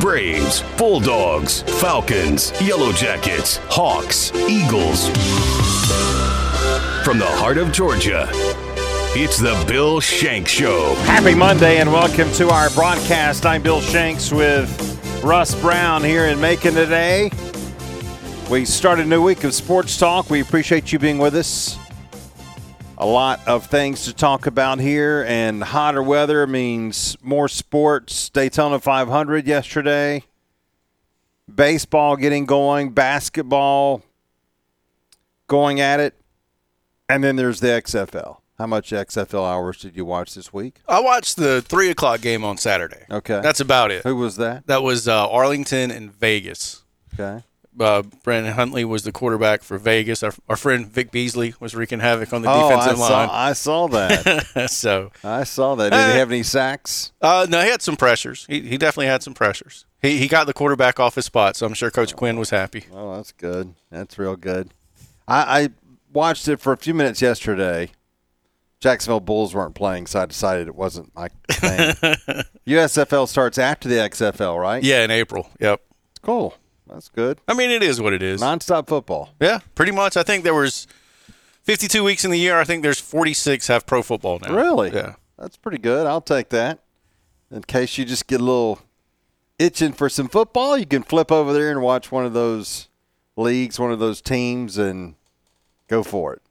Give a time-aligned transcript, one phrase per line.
[0.00, 5.06] Braves, Bulldogs, Falcons, Yellow Jackets, Hawks, Eagles.
[7.04, 8.28] From the heart of Georgia,
[9.14, 10.96] it's the Bill Shanks Show.
[11.04, 13.46] Happy Monday and welcome to our broadcast.
[13.46, 17.30] I'm Bill Shanks with Russ Brown here in Macon today.
[18.50, 20.28] We start a new week of sports talk.
[20.28, 21.78] We appreciate you being with us.
[22.96, 28.28] A lot of things to talk about here, and hotter weather means more sports.
[28.28, 30.22] Daytona 500 yesterday,
[31.52, 34.02] baseball getting going, basketball
[35.48, 36.14] going at it,
[37.08, 38.38] and then there's the XFL.
[38.58, 40.80] How much XFL hours did you watch this week?
[40.88, 43.04] I watched the three o'clock game on Saturday.
[43.10, 43.40] Okay.
[43.42, 44.04] That's about it.
[44.04, 44.68] Who was that?
[44.68, 46.84] That was uh, Arlington and Vegas.
[47.12, 47.42] Okay.
[47.78, 50.22] Uh, Brandon Hundley was the quarterback for Vegas.
[50.22, 53.52] Our, our friend Vic Beasley was wreaking havoc on the Oh, I defensive saw, I
[53.52, 54.66] saw that.
[54.70, 55.90] so, I saw that.
[55.90, 57.12] Did he have any sacks?
[57.20, 58.46] uh, no, he had some pressures.
[58.48, 59.86] He, he definitely had some pressures.
[60.00, 62.84] He, he got the quarterback off his spot, so I'm sure Coach Quinn was happy.
[62.92, 63.74] Oh, that's good.
[63.90, 64.70] That's real good.
[65.26, 65.68] I, I
[66.12, 67.90] watched it for a few minutes yesterday.
[68.80, 71.94] Jacksonville Bulls weren't playing, so I decided it wasn't my thing.
[72.66, 74.82] USFL starts after the XFL, right?
[74.84, 75.48] Yeah, in April.
[75.58, 75.80] Yep.
[76.20, 76.54] Cool.
[76.88, 77.40] That's good.
[77.48, 78.40] I mean, it is what it is.
[78.40, 79.30] Nonstop football.
[79.40, 80.16] Yeah, pretty much.
[80.16, 80.86] I think there was
[81.62, 82.58] 52 weeks in the year.
[82.60, 84.54] I think there's 46 have pro football now.
[84.54, 84.90] Really?
[84.92, 85.14] Yeah.
[85.38, 86.06] That's pretty good.
[86.06, 86.80] I'll take that.
[87.50, 88.80] In case you just get a little
[89.58, 92.88] itching for some football, you can flip over there and watch one of those
[93.36, 95.14] leagues, one of those teams, and
[95.88, 96.42] go for it.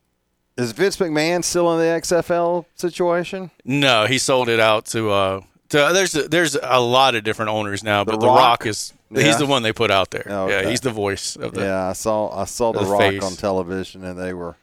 [0.57, 3.51] Is Vince McMahon still in the XFL situation?
[3.65, 5.09] No, he sold it out to.
[5.09, 5.41] Uh,
[5.73, 8.37] to uh, there's there's a lot of different owners now, but The Rock?
[8.37, 9.23] Rock, is Yeah.
[9.23, 10.25] he's the one they put out there.
[10.29, 11.61] Oh, Yeah, he's the voice of the.
[11.61, 13.23] yeah, I saw I saw The the Rock face.
[13.23, 14.55] on television, and they were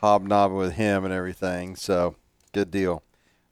[0.00, 1.76] hobnobbing with him and everything.
[1.76, 2.16] So
[2.52, 3.02] good deal.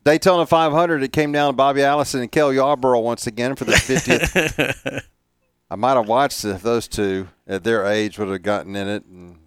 [0.05, 1.03] Daytona 500.
[1.05, 5.05] It came down to Bobby Allison and Cale Yarborough once again for the 50th.
[5.70, 9.05] I might have watched if those two at their age would have gotten in it
[9.06, 9.39] and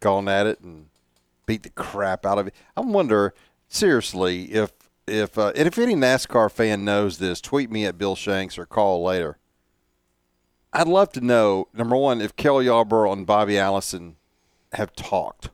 [0.00, 0.86] gone at it and
[1.44, 2.54] beat the crap out of it.
[2.76, 3.34] I wonder
[3.68, 4.70] seriously if
[5.06, 8.66] if uh, and if any NASCAR fan knows this, tweet me at Bill Shanks or
[8.66, 9.38] call later.
[10.72, 14.16] I'd love to know number one if Cale Yarborough and Bobby Allison
[14.72, 15.50] have talked,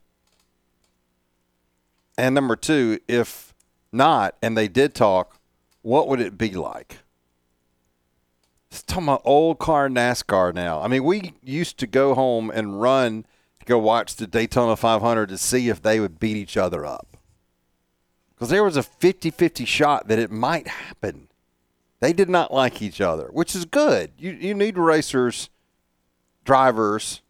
[2.17, 3.55] and number two if
[3.93, 5.39] not and they did talk,
[5.83, 6.99] what would it be like?
[8.71, 10.81] It's talking about old car NASCAR now.
[10.81, 13.27] I mean, we used to go home and run
[13.61, 17.12] to go watch the Daytona 500 to see if they would beat each other up.
[18.43, 21.29] Because there was a 50 50 shot that it might happen.
[22.01, 24.11] They did not like each other, which is good.
[24.19, 25.49] You, you need racers,
[26.45, 27.21] drivers,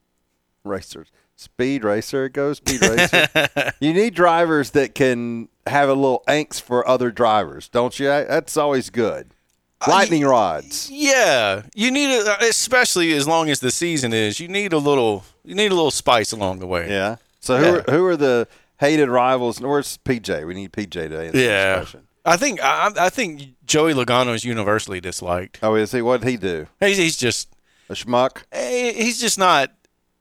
[0.65, 3.29] racers, speed racer, it goes, speed racer.
[3.81, 8.07] you need drivers that can have a little angst for other drivers, don't you?
[8.07, 9.35] That's always good.
[9.87, 10.89] Lightning rods.
[10.91, 14.41] Yeah, you need a, uh, especially as long as the season is.
[14.41, 15.25] You need a little.
[15.45, 16.89] You need a little spice along the way.
[16.89, 17.17] Yeah.
[17.41, 17.73] So who Yeah.
[17.87, 18.49] are, who are the
[18.83, 19.61] hated rivals?
[19.61, 20.47] Where's PJ?
[20.47, 21.31] We need PJ today.
[21.33, 21.77] Yeah.
[21.81, 22.07] discussion.
[22.25, 25.59] I think I, I think Joey Logano is universally disliked.
[25.63, 26.03] Oh, is he?
[26.03, 26.67] What did he do?
[26.81, 27.49] He's, he's just
[27.89, 28.43] A schmuck?
[28.53, 29.73] eh, he's just not.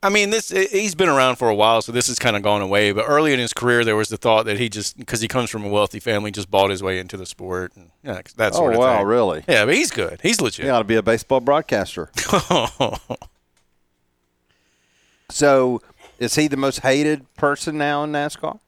[0.03, 2.41] I mean, this eh, he's been around for a while, so this has kind of
[2.41, 2.91] gone away.
[2.91, 5.51] But early in his career, there was the thought that he just because he comes
[5.51, 8.57] from a wealthy family, just bought his way into the sport and yeah, that Oh
[8.57, 9.05] sort of wow, thing.
[9.07, 9.43] really?
[9.47, 10.19] Yeah, but he's good.
[10.23, 10.65] He's legit.
[10.65, 12.09] He ought to be a baseball broadcaster.
[15.29, 15.81] So,
[16.21, 18.59] is he the most hated person now in NASCAR?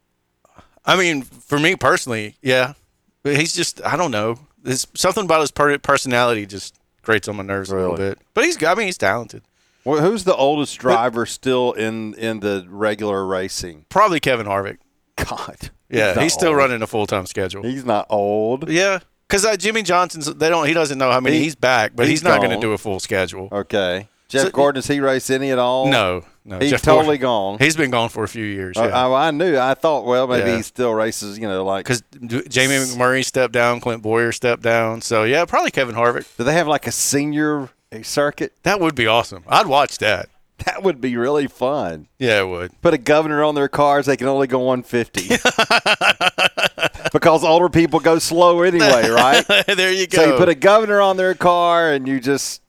[0.86, 2.74] I mean, for me personally, yeah.
[3.22, 4.40] But he's just I don't know.
[4.62, 8.20] There's something about his personality just grates on my nerves a little bit.
[8.34, 9.44] But he's I mean, he's talented.
[9.86, 13.86] Well, who's the oldest driver still in in the regular racing?
[13.90, 14.78] Probably Kevin Harvick.
[15.16, 15.70] God.
[15.90, 16.58] Yeah, not he's still old.
[16.58, 17.62] running a full time schedule.
[17.62, 18.68] He's not old.
[18.70, 21.92] Yeah, because uh, Jimmie Johnson's they don't he doesn't know how many He- he's back,
[21.96, 23.50] but he's he's, not going to do a full schedule.
[23.52, 24.08] Okay.
[24.34, 25.88] Jeff So- Gordon, does he race any at all?
[25.88, 27.60] No, no, He's Jeff totally Gordon- gone.
[27.60, 28.76] He's been gone for a few years.
[28.78, 29.08] I, Yeah.
[29.08, 29.58] I, I knew.
[29.58, 30.58] I thought, well, maybe Yeah.
[30.58, 31.86] he still races, you know, like.
[31.86, 32.02] because
[32.50, 35.02] Jamie McMurray stepped down, Clint Bowyer stepped down.
[35.02, 36.26] So yeah, probably Kevin Harvick.
[36.38, 37.70] Do they have like a senior
[38.02, 38.54] circuit?
[38.64, 39.44] That would be awesome.
[39.48, 40.30] I'd watch that.
[40.66, 42.08] That would be really fun.
[42.20, 42.82] Yeah, it would.
[42.82, 45.36] Put a governor on their cars, they can only go 150.
[47.14, 49.46] because older people go slow anyway, right?
[49.68, 50.18] there you go.
[50.24, 52.62] So you put a governor on their car and you just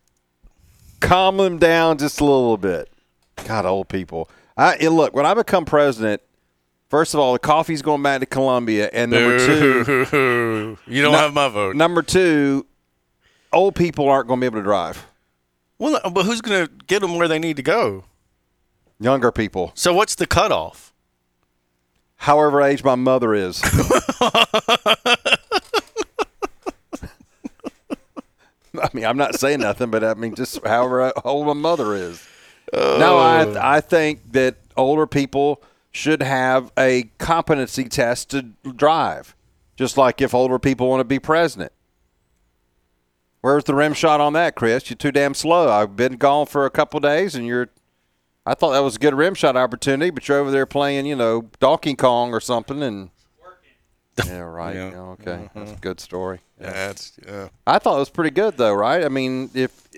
[1.04, 2.88] calm them down just a little bit.
[3.46, 4.28] God, old people.
[4.56, 6.22] I look when I become president.
[6.88, 11.18] First of all, the coffee's going back to Colombia, and number two, you don't No-
[11.18, 11.74] have my vote.
[11.74, 12.66] number two,
[13.52, 15.04] old people aren't going to be able to drive.
[15.78, 18.04] Well, but who's going to get them where they need to go?
[19.00, 20.92] Younger people, So what's the cutoff?
[22.16, 23.60] however age my mother is.
[28.84, 32.22] I mean, I'm not saying nothing, but I mean, just however old my mother is.
[32.72, 33.58] No, I oh.
[33.60, 39.34] I think that older people should have a competency test to drive,
[39.76, 41.72] just like if older people want to be president.
[43.40, 44.90] Where's the rim shot on that, Chris?
[44.90, 45.70] You're too damn slow.
[45.70, 47.68] I've been gone for a couple days, and you're.
[48.46, 51.16] I thought that was a good rim shot opportunity, but you're over there playing, you
[51.16, 53.10] know, Donkey Kong or something, and.
[54.26, 54.74] Yeah, right.
[54.74, 54.90] Yeah.
[54.90, 55.80] Yeah, okay, that's a mm-hmm.
[55.80, 56.40] good story.
[56.60, 57.48] Yeah, that's yeah.
[57.66, 59.04] I thought it was pretty good, though, right?
[59.04, 59.88] I mean, if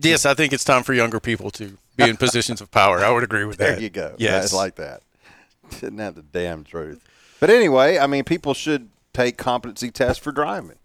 [0.00, 2.98] Yes, I think it's time for younger people to be in positions of power.
[2.98, 3.74] I would agree with There that.
[3.74, 4.14] There you go.
[4.18, 4.44] Yes.
[4.44, 5.02] It's like that.
[5.70, 7.06] Isn't that the damn truth?
[7.40, 10.78] But anyway, I mean, people should take competency tests for driving.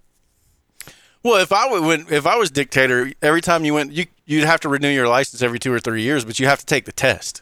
[1.23, 4.45] Well, if I would, when, if I was dictator, every time you went, you you'd
[4.45, 6.85] have to renew your license every two or three years, but you have to take
[6.85, 7.41] the test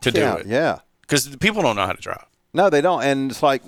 [0.00, 0.80] to yeah, do it yeah.
[1.06, 2.24] Because people don't know how to drive.
[2.52, 3.02] No, they don't.
[3.02, 3.62] And it's like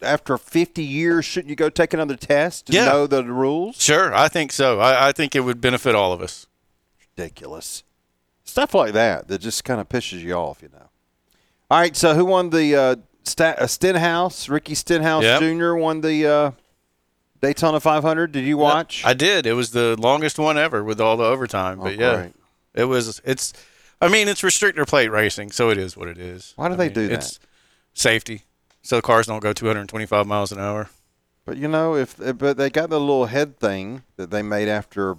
[0.00, 2.84] after 50 years, shouldn't you go take another test to Yeah.
[2.84, 3.76] know the rules?
[3.82, 4.78] Sure, I think so.
[4.78, 6.46] I, I think it would benefit all of us.
[7.16, 7.82] Ridiculous.
[8.44, 10.88] Stuff like that that just kind of pisses you off, you know.
[11.70, 12.96] All right, so who won the uh,
[13.40, 14.48] uh, Stenhouse?
[14.48, 15.40] Ricky Stenhouse Yep.
[15.40, 15.74] Jr.
[15.74, 16.50] won the uh,
[17.40, 18.30] Daytona 500.
[18.32, 19.02] Did you watch?
[19.04, 19.46] I did.
[19.46, 21.80] It was the longest one ever with all the overtime.
[21.80, 22.32] Oh, But yeah, great.
[22.74, 23.20] it was.
[23.24, 23.52] It's.
[24.02, 26.52] I mean, it's restrictor plate racing, so it is what it is.
[26.56, 27.14] Why do I they mean, do that?
[27.14, 27.38] It's
[27.94, 28.42] safety,
[28.82, 30.90] so the cars don't go 225 miles an hour.
[31.44, 35.16] But you know, if but they got the little head thing that they made after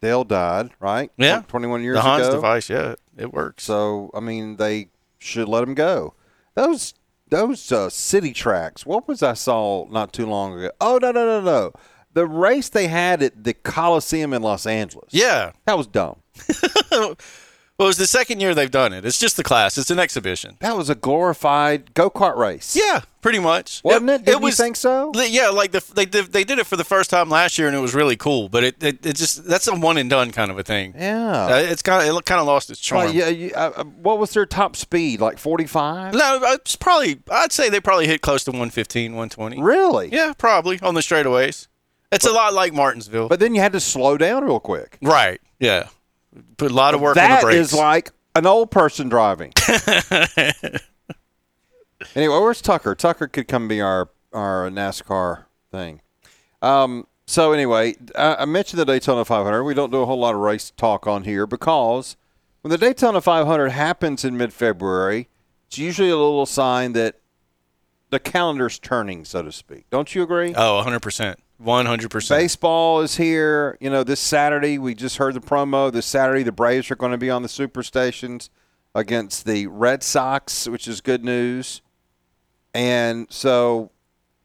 [0.00, 1.10] Dale died, right?
[1.18, 1.42] Yeah.
[1.48, 2.36] twenty-one years the Hans ago.
[2.36, 3.64] device, yeah, it works.
[3.64, 4.88] So I mean, they
[5.18, 6.14] should let him go.
[6.54, 6.94] Those
[7.28, 8.86] those uh, city tracks.
[8.86, 10.70] What was I saw not too long ago?
[10.80, 11.72] Oh no no no no!
[12.12, 15.10] The race they had at the Coliseum in Los Angeles.
[15.12, 15.52] yeah.
[15.66, 16.16] that was dumb.
[17.80, 19.06] Well, it was the second year they've done it.
[19.06, 19.78] It's just the class.
[19.78, 20.58] It's an exhibition.
[20.60, 22.76] That was a glorified go kart race.
[22.76, 23.80] Yeah, pretty much.
[23.82, 24.26] Wasn't it?
[24.26, 25.10] Didn't you think so?
[25.14, 27.74] Yeah, like the they did, they did it for the first time last year, and
[27.74, 28.50] it was really cool.
[28.50, 30.92] But it it, it just that's a one and done kind of a thing.
[30.94, 31.46] Yeah.
[31.46, 33.12] Uh, it's kind of it kind of lost its charm.
[33.14, 33.28] Yeah.
[33.28, 35.22] You, uh, uh, what was their top speed?
[35.22, 36.12] Like forty-five?
[36.12, 39.62] No, it's probably I'd say they probably hit close to 115, 120.
[39.62, 40.10] Really?
[40.12, 41.66] Yeah, probably on the straightaways.
[42.12, 43.28] It's a lot like Martinsville.
[43.28, 44.98] But then you had to slow down real quick.
[45.02, 45.40] right.
[45.58, 45.88] Yeah.
[46.56, 47.58] Put a lot of work on the brakes.
[47.58, 49.52] is like an old person driving.
[52.14, 52.94] anyway, where's Tucker?
[52.94, 56.00] Tucker could come be our our NASCAR thing.
[56.62, 59.64] Um, so anyway, I, I mentioned the Daytona 500.
[59.64, 62.16] We don't do a whole lot of race talk on here because
[62.62, 65.28] when the Daytona 500 happens in mid-February,
[65.66, 67.19] it's usually a little sign that
[68.10, 69.88] the calendar's turning, so to speak.
[69.90, 70.54] Don't you agree?
[70.56, 71.36] oh, 100%.
[71.62, 72.28] 100%.
[72.28, 73.76] Baseball is here.
[73.80, 75.92] You know, this Saturday, we just heard the promo.
[75.92, 78.50] This Saturday, the Braves are going to be on the super stations
[78.94, 81.82] against the Red Sox, which is good news.
[82.72, 83.90] And so,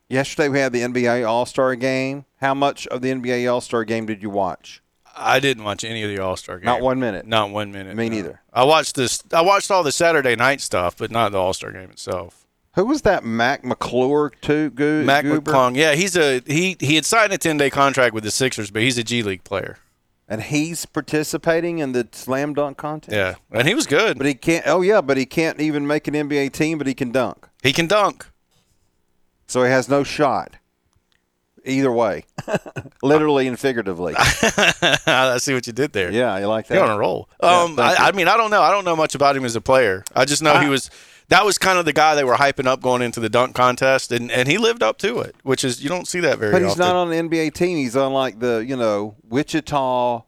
[0.09, 2.25] yesterday we had the NBA All Star game.
[2.41, 4.81] How much of the NBA All Star game did you watch?
[5.17, 6.65] I didn't watch any of the All Star game.
[6.65, 7.25] Not one minute.
[7.25, 7.95] Not one minute.
[7.95, 8.15] Me no.
[8.15, 8.41] neither.
[8.51, 9.23] I watched this.
[9.31, 12.44] I watched all the Saturday night stuff, but not the All Star game itself.
[12.75, 13.23] Who was that?
[13.23, 14.69] Mac McClure, too?
[14.71, 15.51] Go- Mac Goober?
[15.51, 15.75] McClung.
[15.75, 16.75] Yeah, he's a he.
[16.79, 19.43] He had signed a ten day contract with the Sixers, but he's a G League
[19.43, 19.77] player.
[20.27, 23.15] And he's participating in the slam dunk contest.
[23.15, 24.17] Yeah, and he was good.
[24.17, 24.65] But he can't.
[24.67, 26.77] Oh yeah, but he can't even make an NBA team.
[26.79, 27.47] But he can dunk.
[27.63, 28.25] he can dunk.
[29.47, 30.55] So he has no shot.
[31.67, 32.25] Either way,
[33.03, 34.13] literally and figuratively.
[34.17, 36.11] I see what you did there.
[36.11, 36.75] Yeah, you like that.
[36.75, 37.27] You're on a roll.
[37.41, 38.61] Yeah, Um, I, I mean, I don't know.
[38.61, 40.03] I don't know much about him as a player.
[40.15, 40.91] I just know he was.
[41.29, 44.11] That was kind of the guy they were hyping up going into the dunk contest,
[44.11, 46.61] and, and he lived up to it, which is you don't see that very But
[46.61, 46.85] he's often.
[46.85, 47.77] not on the NBA team.
[47.77, 50.23] He's on like the you know Wichita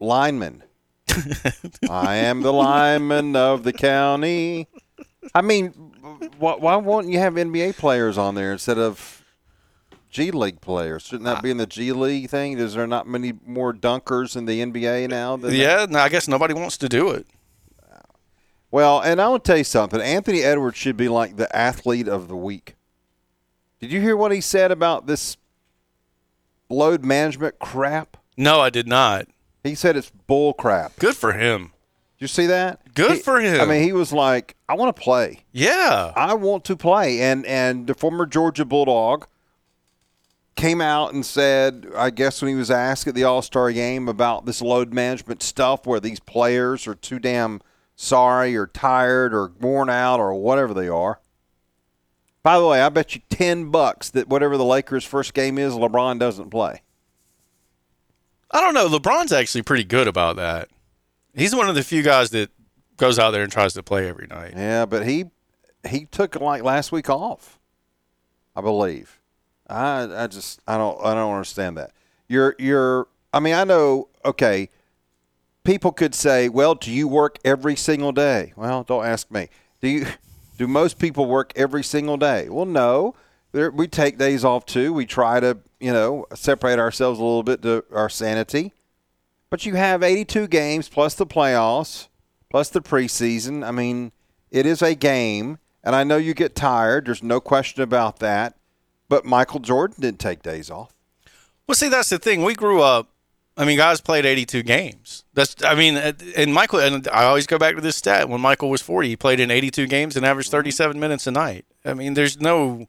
[0.00, 0.62] lineman.
[1.90, 4.68] I am the lineman of the county.
[5.34, 5.68] I mean,
[6.38, 9.24] why, why won't you have NBA players on there instead of
[10.10, 11.02] G League players?
[11.02, 12.58] Shouldn't that be in the G League thing?
[12.58, 15.36] Is there not many more dunkers in the NBA now?
[15.36, 17.26] Than yeah, no, I guess nobody wants to do it.
[18.76, 20.02] Well, and I want to tell you something.
[20.02, 22.74] Anthony Edwards should be like the athlete of the week.
[23.80, 25.38] Did you hear what he said about this
[26.68, 28.18] load management crap?
[28.36, 29.28] No, I did not.
[29.64, 30.94] He said it's bull crap.
[30.98, 31.72] Good for him.
[32.18, 32.92] Did you see that?
[32.94, 33.62] Good He- for him.
[33.62, 35.44] I mean, he was like, "I want to play.
[35.52, 36.12] Yeah.
[36.14, 39.26] I want to play." And and the former Georgia Bulldog
[40.54, 44.06] came out and said, I guess when he was asked at the All Star game
[44.06, 47.62] about this load management stuff, where these players are too damn
[47.96, 51.18] sorry or tired or worn out or whatever they are.
[52.42, 55.72] By the way, I bet you ten bucks that whatever the Lakers' first game is,
[55.72, 56.82] LeBron doesn't play.
[58.52, 58.88] I don't know.
[58.88, 60.68] LeBron's actually pretty good about that.
[61.34, 62.50] He's one of the few guys that
[62.96, 64.52] goes out there and tries to play every night.
[64.56, 65.26] Yeah, but he
[65.88, 67.58] he took like last week off,
[68.54, 69.20] I believe.
[69.68, 71.90] I I just I don't I don't understand that.
[72.28, 74.70] You're you're I mean I know okay.
[75.66, 79.48] People could say, "Well, do you work every single day?" Well, don't ask me.
[79.80, 80.06] Do you
[80.58, 82.48] do most people work every single day?
[82.48, 83.14] Well, no.
[83.52, 84.92] There, we take days off too.
[84.92, 88.72] We try to, you know, separate ourselves a little bit to our sanity.
[89.50, 92.08] But you have 82 games plus the playoffs,
[92.50, 93.66] plus the preseason.
[93.66, 94.12] I mean,
[94.50, 97.06] it is a game, and I know you get tired.
[97.06, 98.56] There's no question about that.
[99.08, 100.92] But Michael Jordan didn't take days off.
[101.66, 102.42] Well, see, that's the thing.
[102.42, 103.10] We grew up.
[103.56, 105.24] I mean, guys played 82 games.
[105.32, 105.56] That's.
[105.64, 106.80] I mean, uh, and Michael.
[106.80, 108.28] And I always go back to this stat.
[108.28, 110.58] When Michael was 40, he played in 82 games and averaged mm-hmm.
[110.58, 111.64] 37 minutes a night.
[111.84, 112.86] I mean, there's no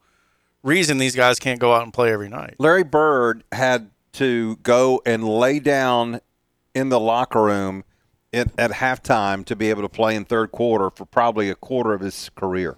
[0.63, 2.55] reason these guys can't go out and play every night.
[2.59, 6.19] Larry Bird had to go and lay down
[6.75, 7.83] in the locker room
[8.33, 11.93] at, at halftime to be able to play in third quarter for probably a quarter
[11.93, 12.77] of his career.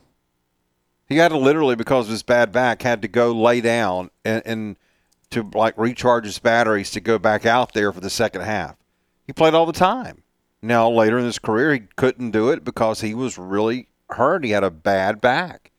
[1.08, 4.44] He had to literally, because of his bad back, had to go lay down and,
[4.46, 4.78] and
[5.32, 8.76] to like recharge his batteries to go back out there for the second half.
[9.26, 10.24] He played all the time.
[10.62, 14.44] Now later in his career, he couldn't do it because he was really hurt.
[14.44, 15.72] He had a bad back,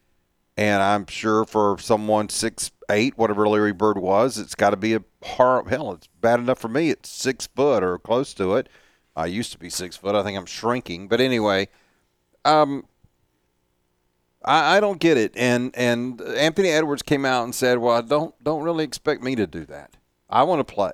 [0.57, 4.95] and I'm sure for someone six eight, whatever Larry Bird was, it's got to be
[4.95, 5.93] a hard hell.
[5.93, 6.91] It's bad enough for me.
[6.91, 8.69] It's six foot or close to it.
[9.17, 10.15] I used to be six foot.
[10.15, 11.69] I think I'm shrinking, but anyway,
[12.45, 12.87] um,
[14.45, 15.33] I, I don't get it.
[15.37, 19.47] And and Anthony Edwards came out and said, "Well, don't don't really expect me to
[19.47, 19.97] do that.
[20.29, 20.93] I want to play."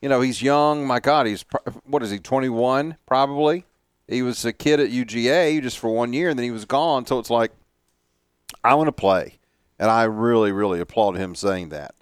[0.00, 0.86] You know, he's young.
[0.86, 1.44] My God, he's
[1.84, 2.18] what is he?
[2.18, 3.64] 21, probably.
[4.06, 7.06] He was a kid at UGA just for one year, and then he was gone.
[7.06, 7.52] So it's like,
[8.62, 9.38] I want to play,
[9.78, 11.94] and I really, really applaud him saying that.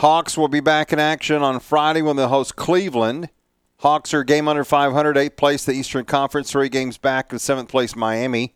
[0.00, 3.30] Hawks will be back in action on Friday when they host Cleveland.
[3.78, 7.68] Hawks are game under 500, eighth place the Eastern Conference, three games back of seventh
[7.68, 8.54] place Miami.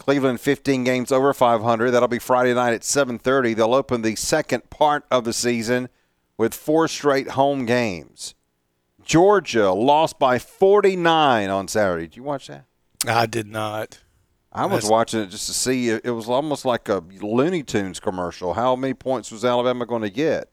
[0.00, 1.90] Cleveland 15 games over 500.
[1.90, 3.54] That'll be Friday night at 7:30.
[3.54, 5.90] They'll open the second part of the season
[6.38, 8.34] with four straight home games.
[9.04, 12.06] Georgia lost by 49 on Saturday.
[12.06, 12.64] Did you watch that?
[13.06, 14.00] I did not.
[14.50, 14.90] I was That's...
[14.90, 15.90] watching it just to see.
[15.90, 18.54] It was almost like a Looney Tunes commercial.
[18.54, 20.48] How many points was Alabama going to get?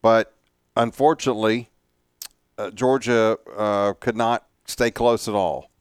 [0.00, 0.32] But
[0.76, 1.70] unfortunately,
[2.56, 5.71] uh, Georgia uh, could not stay close at all.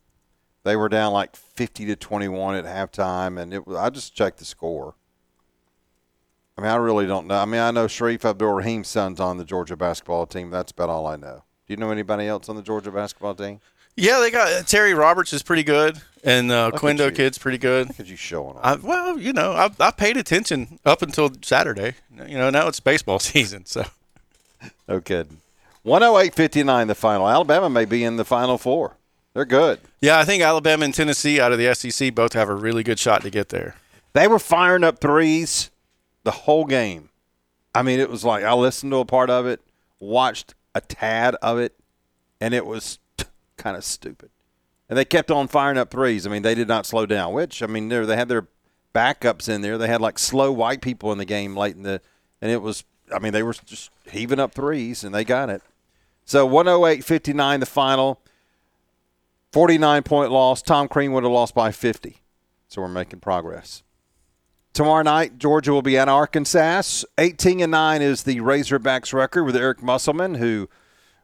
[0.63, 4.37] They were down like 50 to 21 at halftime, and it was, I just checked
[4.37, 4.95] the score.
[6.57, 7.39] I mean, I really don't know.
[7.39, 10.51] I mean, I know Shareef Abdur-Rahim's son's on the Georgia basketball team.
[10.51, 11.43] That's about all I know.
[11.65, 13.59] Do you know anybody else on the Georgia basketball team?
[13.95, 17.89] Yeah, they got uh, Terry Roberts is pretty good, and uh, Quindo Kid's pretty good.
[17.89, 21.95] Look at you showing I, well, you know, I, I paid attention up until Saturday.
[22.15, 23.85] You know, now it's baseball season, so.
[24.87, 25.37] No kidding.
[25.85, 27.27] 108-59 the final.
[27.27, 28.97] Alabama may be in the final four.
[29.33, 29.79] They're good.
[30.01, 32.99] Yeah, I think Alabama and Tennessee out of the SEC both have a really good
[32.99, 33.75] shot to get there.
[34.13, 35.69] They were firing up threes
[36.23, 37.09] the whole game.
[37.73, 39.61] I mean, it was like I listened to a part of it,
[39.99, 41.73] watched a tad of it,
[42.41, 42.99] and it was
[43.57, 44.29] kind of stupid.
[44.89, 46.27] And they kept on firing up threes.
[46.27, 47.33] I mean, they did not slow down.
[47.33, 48.47] Which I mean, they had their
[48.93, 49.77] backups in there.
[49.77, 52.01] They had like slow white people in the game late in the,
[52.41, 52.83] and it was.
[53.13, 55.61] I mean, they were just heaving up threes, and they got it.
[56.25, 58.19] So 108-59 the final.
[59.51, 60.61] 49 point loss.
[60.61, 62.21] Tom Crean would have lost by 50.
[62.67, 63.83] So we're making progress.
[64.73, 67.03] Tomorrow night, Georgia will be at Arkansas.
[67.17, 70.69] 18 and 9 is the Razorbacks record with Eric Musselman, who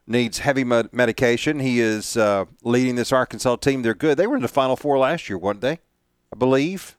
[0.06, 1.60] needs heavy med- medication.
[1.60, 3.80] He is uh, leading this Arkansas team.
[3.80, 4.18] They're good.
[4.18, 5.78] They were in the Final Four last year, weren't they?
[6.30, 6.98] I believe.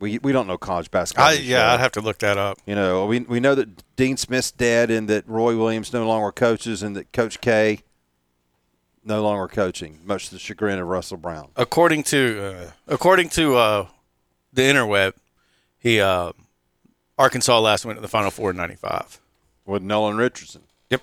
[0.00, 1.26] We, we don't know college basketball.
[1.26, 2.58] I, yeah, I'd have to look that up.
[2.66, 6.32] You know, we, we know that Dean Smith's dead and that Roy Williams no longer
[6.32, 7.82] coaches and that Coach K
[9.04, 11.48] no longer coaching, much to the chagrin of Russell Brown.
[11.56, 13.86] According to uh, according to uh,
[14.52, 15.14] the interweb,
[15.78, 16.32] he uh,
[17.18, 19.20] Arkansas last went to the Final Four in '95
[19.66, 20.62] with Nolan Richardson.
[20.90, 21.02] Yep.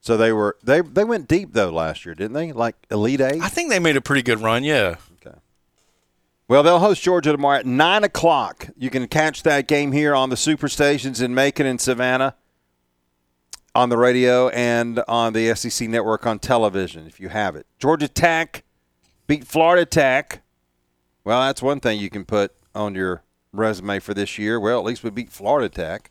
[0.00, 2.52] So they were they they went deep though last year, didn't they?
[2.52, 3.42] Like Elite Eight.
[3.42, 4.64] I think they made a pretty good run.
[4.64, 4.96] Yeah.
[5.24, 5.36] Okay.
[6.48, 8.68] Well, they'll host Georgia tomorrow at nine o'clock.
[8.76, 12.34] You can catch that game here on the super stations in Macon and Savannah
[13.76, 17.66] on the radio and on the SEC network on television if you have it.
[17.78, 18.64] Georgia Tech
[19.26, 20.40] beat Florida Tech.
[21.24, 24.58] Well, that's one thing you can put on your resume for this year.
[24.58, 26.10] Well, at least we beat Florida Tech.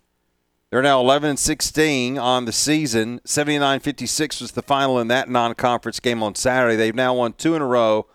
[0.69, 3.19] They're now 11 and 16 on the season.
[3.25, 6.75] 79-56 was the final in that non-conference game on Saturday.
[6.75, 8.05] They've now won two in a row,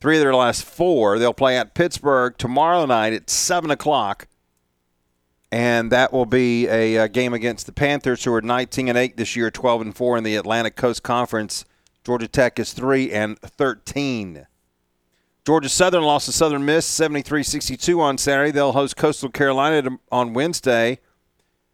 [0.00, 1.18] three of their last four.
[1.18, 4.28] They'll play at Pittsburgh tomorrow night at seven o'clock
[5.54, 9.16] and that will be a, a, game against the Panthers, who are 19 and 8
[9.16, 11.64] this year, 12 and 4 in the Atlantic Coast Conference.
[12.02, 14.48] Georgia Tech is 3 and 13.
[15.46, 18.50] Georgia Southern lost to Southern Miss 73-62 on Saturday.
[18.50, 20.98] They'll host Coastal Carolina on Wednesday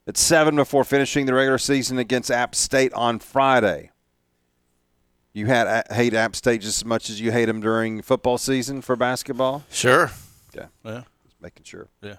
[0.06, 3.92] at 7 before finishing the regular season against App State on Friday.
[5.32, 8.36] You had uh, hate App State just as much as you hate them during football
[8.36, 9.64] season for basketball?
[9.70, 10.10] Sure.
[10.54, 10.66] Yeah.
[10.84, 11.04] Yeah.
[11.24, 11.88] Just making sure.
[12.02, 12.16] Yeah.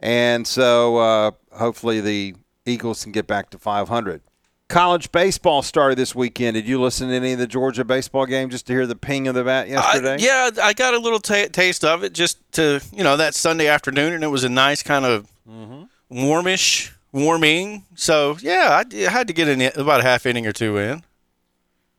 [0.00, 2.34] And so uh, hopefully the
[2.66, 4.20] Eagles can get back to 500.
[4.68, 6.54] College baseball started this weekend.
[6.54, 9.26] Did you listen to any of the Georgia baseball game just to hear the ping
[9.26, 10.14] of the bat yesterday?
[10.14, 13.34] I, yeah, I got a little t- taste of it just to, you know, that
[13.34, 15.84] Sunday afternoon, and it was a nice kind of Mm-hmm.
[16.10, 17.86] warmish, warming.
[17.94, 21.02] So, yeah, I, I had to get in about a half inning or two in.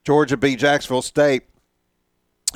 [0.04, 1.44] Georgia beat Jacksonville State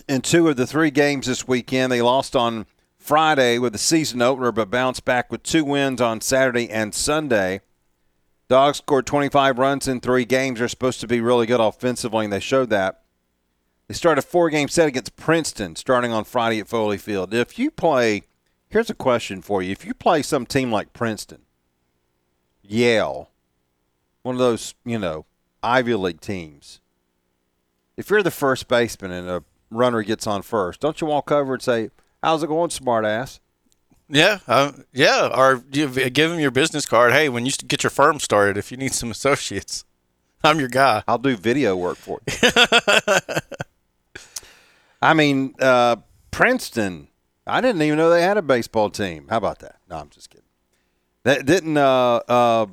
[0.07, 1.91] in two of the three games this weekend.
[1.91, 2.67] They lost on
[3.03, 7.59] Friday with the season opener, but bounced back with two wins on Saturday and Sunday.
[8.47, 10.59] Dogs scored 25 runs in three games.
[10.59, 13.01] They're supposed to be really good offensively, and they showed that.
[13.89, 17.33] They started a four game set against Princeton starting on Friday at Foley Field.
[17.33, 18.23] If you play,
[18.69, 19.73] here's a question for you.
[19.73, 21.41] If you play some team like Princeton,
[22.61, 23.31] Yale,
[24.21, 25.25] one of those, you know,
[25.61, 26.79] Ivy League teams,
[27.97, 31.55] if you're the first baseman and a runner gets on first, don't you walk over
[31.55, 31.89] and say,
[32.23, 33.41] How's it going, smart ass?
[34.07, 35.29] Yeah, uh, yeah.
[35.35, 37.11] Or you give him your business card.
[37.11, 39.83] Hey, when you get your firm started, if you need some associates,
[40.41, 41.03] I'm your guy.
[41.05, 42.33] I'll do video work for you.
[45.01, 45.97] I mean, uh,
[46.31, 47.09] Princeton.
[47.45, 49.27] I didn't even know they had a baseball team.
[49.29, 49.79] How about that?
[49.89, 50.45] No, I'm just kidding.
[51.23, 52.67] That didn't uh, uh,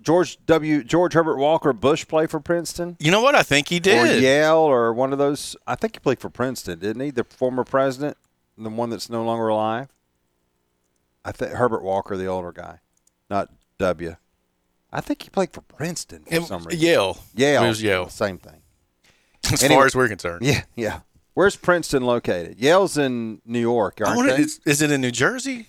[0.00, 0.82] George W.
[0.82, 3.34] George Herbert Walker Bush play for Princeton You know what?
[3.34, 4.02] I think he did.
[4.02, 4.22] or did.
[4.22, 5.56] Yale or one of those?
[5.66, 7.10] I think he played for Princeton, didn't he?
[7.10, 8.16] The former president,
[8.64, 9.88] the one that's no longer alive.
[11.24, 12.80] I think Herbert Walker, the older guy,
[13.28, 14.16] not W.
[14.92, 16.80] I think he played for Princeton for It- some reason.
[16.80, 17.18] Yale.
[17.34, 18.08] Yale, It was Yale.
[18.08, 18.62] same thing.
[19.52, 19.78] As Anyway.
[19.80, 20.44] far as we're concerned.
[20.44, 21.00] Yeah, yeah.
[21.34, 22.58] Where's Princeton located?
[22.58, 24.42] Yale's in New York, aren't wonder, they?
[24.42, 25.68] is, is it in New Jersey?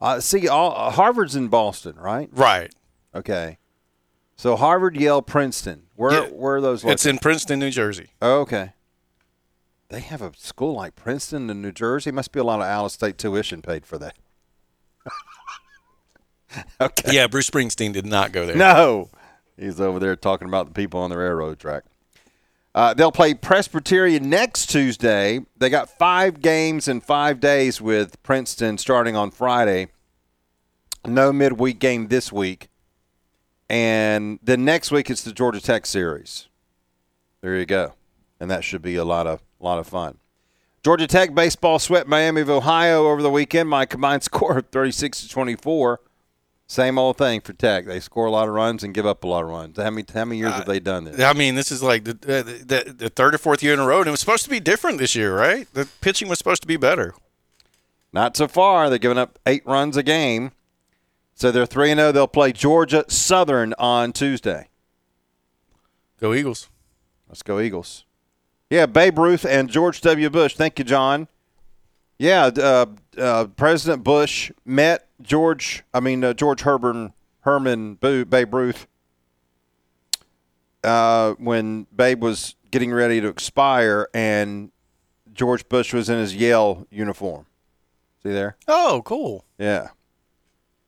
[0.00, 2.28] Uh, see, all, uh, Harvard's in Boston, right?
[2.32, 2.74] Right.
[3.14, 3.58] Okay.
[4.36, 5.84] So Harvard, Yale, Princeton.
[5.94, 6.28] Where Yeah.
[6.30, 6.82] where are those?
[6.82, 6.94] Located?
[6.94, 8.08] It's in Princeton, New Jersey.
[8.20, 8.72] Oh, okay.
[9.92, 12.10] They have a school like Princeton in New Jersey.
[12.10, 14.16] Must be a lot of out of state tuition paid for that.
[16.80, 17.12] okay.
[17.12, 18.56] Yeah, Bruce Springsteen did not go there.
[18.56, 19.10] No,
[19.54, 21.84] he's over there talking about the people on the railroad track.
[22.74, 25.40] Uh, they'll play Presbyterian next Tuesday.
[25.58, 29.88] They got five games in five days with Princeton starting on Friday.
[31.06, 32.70] No midweek game this week.
[33.68, 36.48] And then next week it's the Georgia Tech series.
[37.42, 37.92] There you go.
[38.40, 40.18] And that should be a lot of lot of fun.
[40.82, 45.22] Georgia Tech baseball swept Miami of Ohio over the weekend My combined score of 36
[45.22, 46.00] to 24.
[46.66, 47.84] Same old thing for Tech.
[47.84, 49.76] They score a lot of runs and give up a lot of runs.
[49.76, 51.20] How many how many years have uh, they done this?
[51.20, 53.86] I mean, this is like the, the, the, the third or fourth year in a
[53.86, 55.66] row, and it was supposed to be different this year, right?
[55.74, 57.14] The pitching was supposed to be better.
[58.12, 58.88] Not so far.
[58.88, 60.52] They're giving up eight runs a game.
[61.34, 62.12] So they're 3 0.
[62.12, 64.68] They'll play Georgia Southern on Tuesday.
[66.20, 66.68] Go Eagles.
[67.28, 68.04] Let's go, Eagles.
[68.72, 70.30] Yeah, Babe Ruth and George W.
[70.30, 70.56] Bush.
[70.56, 71.28] Thank you, John.
[72.18, 72.86] Yeah, uh,
[73.18, 78.86] uh, President Bush met George, I mean, uh, George Herman, Herman Boo, Babe Ruth
[80.82, 84.72] uh, when Babe was getting ready to expire and
[85.34, 87.44] George Bush was in his Yale uniform.
[88.22, 88.56] See there?
[88.66, 89.44] Oh, cool.
[89.58, 89.88] Yeah.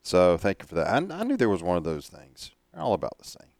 [0.01, 0.87] So thank you for that.
[0.87, 2.49] I, I knew there was one of those things.
[2.73, 3.54] They're all about the same.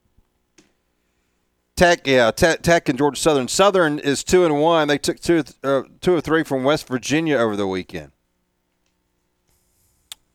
[1.76, 3.48] Tech, yeah, Tech, Tech and Georgia Southern.
[3.50, 4.88] Southern is two and one.
[4.88, 8.12] They took two, uh, two or three from West Virginia over the weekend.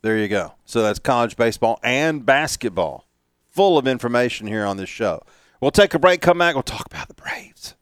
[0.03, 0.55] There you go.
[0.65, 3.07] So that's college baseball and basketball.
[3.51, 5.23] Full of information here on this show.
[5.61, 6.21] We'll take a break.
[6.21, 6.55] Come back.
[6.55, 7.75] We'll talk about the Braves.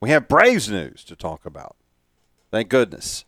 [0.00, 1.76] We have Braves news to talk about.
[2.50, 3.24] Thank goodness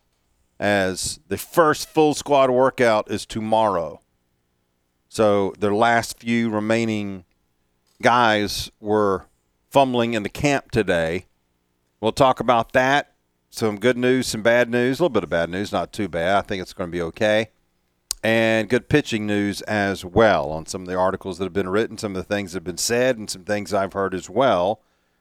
[0.59, 4.01] as the first full squad workout is tomorrow.
[5.09, 7.25] So their last few remaining
[8.03, 9.27] guys were
[9.71, 11.27] fumbling in the camp today.
[12.01, 13.13] We'll talk about that.
[13.51, 16.37] Some good news, some bad news, a little bit of bad news, not too bad.
[16.37, 17.51] I think it's going to be okay.
[18.23, 21.99] And good pitching news as well on some of the articles that have been written,
[21.99, 24.81] some of the things that have been said, and some things I've heard as well.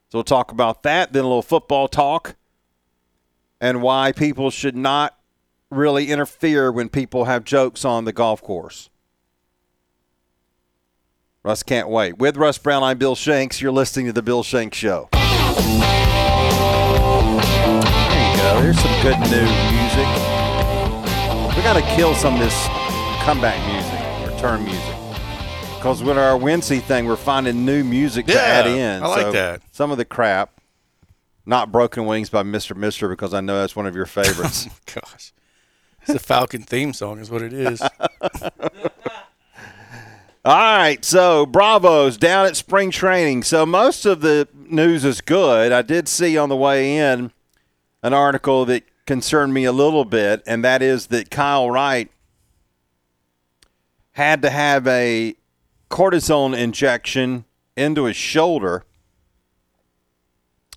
[0.09, 1.13] So we'll talk about that.
[1.13, 2.35] Then a little football talk
[3.59, 5.17] and why people should not
[5.69, 8.89] really interfere when people have jokes on the golf course.
[11.43, 12.17] Russ can't wait.
[12.17, 13.61] With Russ Brown, I'm Bill Shanks.
[13.61, 15.09] You're listening to The Bill Shanks Show.
[15.11, 15.21] There
[18.31, 18.61] you go.
[18.61, 20.07] There's some good new music.
[21.53, 22.55] We got to kill some of this
[23.23, 24.95] comeback music, or return music.
[25.75, 29.03] Because with our Wincy thing, we're finding new music to Yeah, add in.
[29.03, 29.61] I like So that.
[29.71, 30.61] Some of the crap
[31.45, 32.73] not Broken Wings by Mr.
[32.73, 34.69] Mister because I know that's one of your favorites.
[34.85, 35.33] Gosh,
[36.03, 37.81] it's a Falcon theme song, is what it is.
[40.45, 43.43] All right, so Bravos down at spring training.
[43.43, 45.71] So most of the news is good.
[45.71, 47.31] I did see on the way in
[48.01, 52.11] an article that concerned me a little bit, and that is that Kyle Wright
[54.11, 55.35] had to have a
[55.89, 57.45] cortisone injection
[57.77, 58.83] into his shoulder.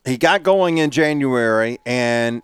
[0.05, 2.41] He got going in January, and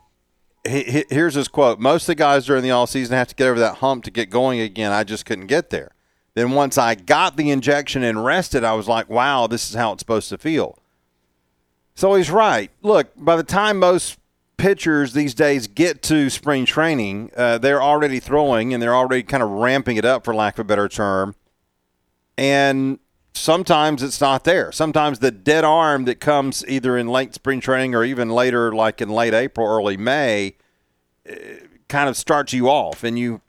[0.66, 3.46] he, he, here's his quote Most of the guys during the offseason have to get
[3.46, 4.90] over that hump to get going again.
[4.90, 5.92] I just couldn't get there.
[6.34, 9.92] Then once I got the injection and rested, I was like, wow, this is how
[9.92, 10.78] it's supposed to feel.
[11.94, 12.70] So he's right.
[12.80, 14.18] Look, by the time most
[14.56, 19.42] pitchers these days get to spring training, uh, they're already throwing and they're already kind
[19.42, 21.34] of ramping it up, for lack of a better term.
[22.38, 22.98] And
[23.34, 24.72] sometimes it's not there.
[24.72, 29.02] Sometimes the dead arm that comes either in late spring training or even later, like
[29.02, 30.54] in late April, early May,
[31.28, 31.34] uh,
[31.88, 33.42] kind of starts you off, and you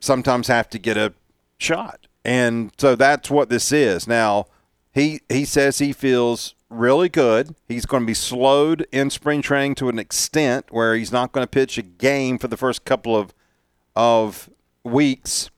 [0.00, 1.12] sometimes have to get a
[1.58, 2.06] shot.
[2.24, 4.06] And so that's what this is.
[4.08, 4.46] Now,
[4.92, 7.54] he he says he feels really good.
[7.68, 11.44] He's going to be slowed in spring training to an extent where he's not going
[11.44, 13.32] to pitch a game for the first couple of
[13.94, 14.50] of
[14.82, 15.50] weeks.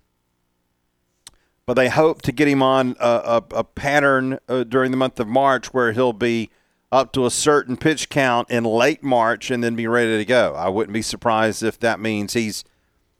[1.67, 5.21] But they hope to get him on a, a, a pattern uh, during the month
[5.21, 6.51] of March where he'll be
[6.91, 10.55] up to a certain pitch count in late March and then be ready to go.
[10.55, 12.65] I wouldn't be surprised if that means he's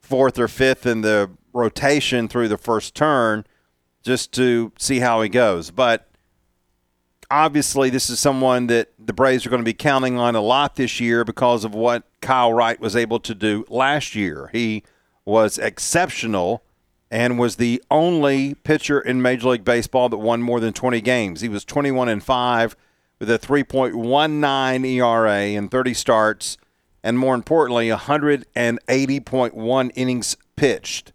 [0.01, 3.45] fourth or fifth in the rotation through the first turn
[4.03, 5.71] just to see how he goes.
[5.71, 6.09] But
[7.31, 10.77] obviously, this is someone that the Braves are going to be counting on a lot
[10.77, 14.51] this year because of what Kyle Wright was able to do last year.
[14.53, 14.85] He
[15.25, 16.63] was exceptional
[17.11, 21.41] and was the only pitcher in Major League Baseball that won more than 20 games.
[21.41, 22.77] He was 21 and 5
[23.19, 26.57] with a 3.19 ERA in 30 starts
[27.03, 31.13] and more importantly 180.1 innings pitched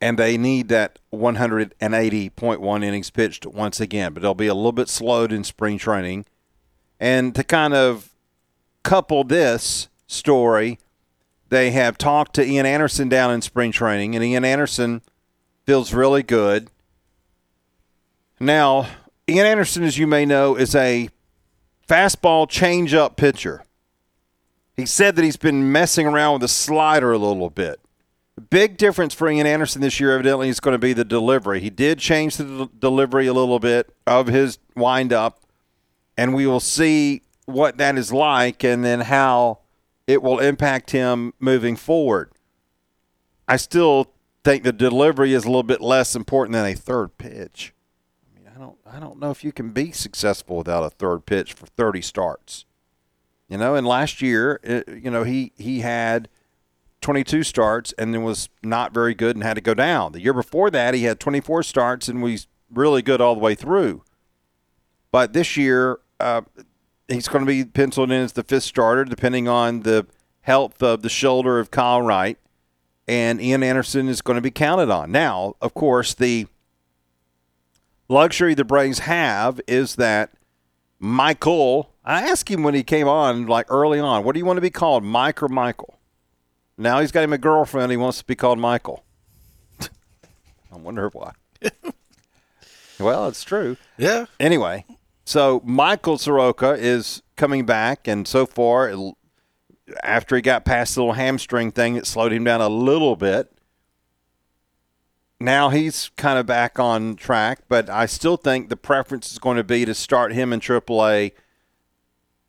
[0.00, 4.12] and they need that 180.1 innings pitched once again.
[4.12, 6.24] But they'll be a little bit slowed in spring training.
[7.00, 8.14] And to kind of
[8.82, 10.78] couple this story,
[11.48, 15.02] they have talked to Ian Anderson down in spring training, and Ian Anderson
[15.64, 16.68] feels really good.
[18.40, 18.88] Now,
[19.28, 21.08] Ian Anderson, as you may know, is a
[21.88, 23.64] fastball changeup pitcher.
[24.76, 27.80] He said that he's been messing around with the slider a little bit.
[28.38, 31.60] Big difference for Ian Anderson this year, evidently, is going to be the delivery.
[31.60, 35.40] He did change the delivery a little bit of his windup,
[36.16, 39.60] and we will see what that is like and then how
[40.06, 42.32] it will impact him moving forward.
[43.46, 44.12] I still
[44.44, 47.74] think the delivery is a little bit less important than a third pitch.
[48.22, 51.26] I mean, I don't, I don't know if you can be successful without a third
[51.26, 52.64] pitch for 30 starts.
[53.48, 56.28] You know, and last year, it, you know, he he had
[57.00, 60.12] 22 starts and then was not very good and had to go down.
[60.12, 63.54] The year before that, he had 24 starts and was really good all the way
[63.54, 64.02] through.
[65.10, 66.42] But this year, uh,
[67.06, 70.06] he's going to be penciled in as the fifth starter, depending on the
[70.42, 72.38] health of the shoulder of Kyle Wright.
[73.06, 75.10] And Ian Anderson is going to be counted on.
[75.10, 76.46] Now, of course, the
[78.08, 80.32] luxury the Braves have is that
[80.98, 84.58] Michael, I asked him when he came on, like early on, what do you want
[84.58, 85.97] to be called, Mike or Michael?
[86.78, 87.90] Now he's got him a girlfriend.
[87.90, 89.04] He wants to be called Michael.
[89.80, 91.32] I wonder why.
[93.00, 93.76] well, it's true.
[93.96, 94.26] Yeah.
[94.38, 94.86] Anyway,
[95.24, 98.94] so Michael Soroka is coming back, and so far,
[100.04, 103.52] after he got past the little hamstring thing, it slowed him down a little bit.
[105.40, 109.56] Now he's kind of back on track, but I still think the preference is going
[109.56, 111.32] to be to start him in AAA–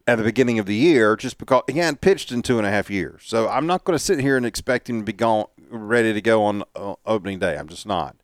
[0.09, 2.71] at the beginning of the year just because he hadn't pitched in two and a
[2.71, 3.21] half years.
[3.25, 6.21] So I'm not going to sit here and expect him to be gone, ready to
[6.21, 7.57] go on uh, opening day.
[7.57, 8.15] I'm just not.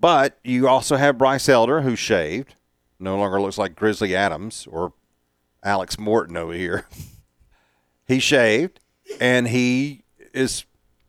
[0.00, 2.56] But you also have Bryce Elder, who shaved,
[2.98, 4.92] no longer looks like Grizzly Adams or
[5.62, 6.86] Alex Morton over here.
[8.08, 8.80] he shaved,
[9.20, 10.02] and he
[10.34, 10.64] is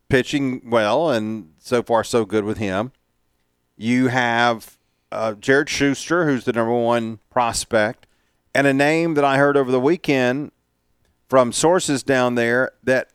[0.08, 2.92] pitching well, and so far so good with him.
[3.76, 4.78] You have
[5.12, 8.06] uh, Jared Shuster, who's the number one prospect
[8.56, 10.52] and a name that I heard over the weekend
[11.28, 13.10] from sources down there that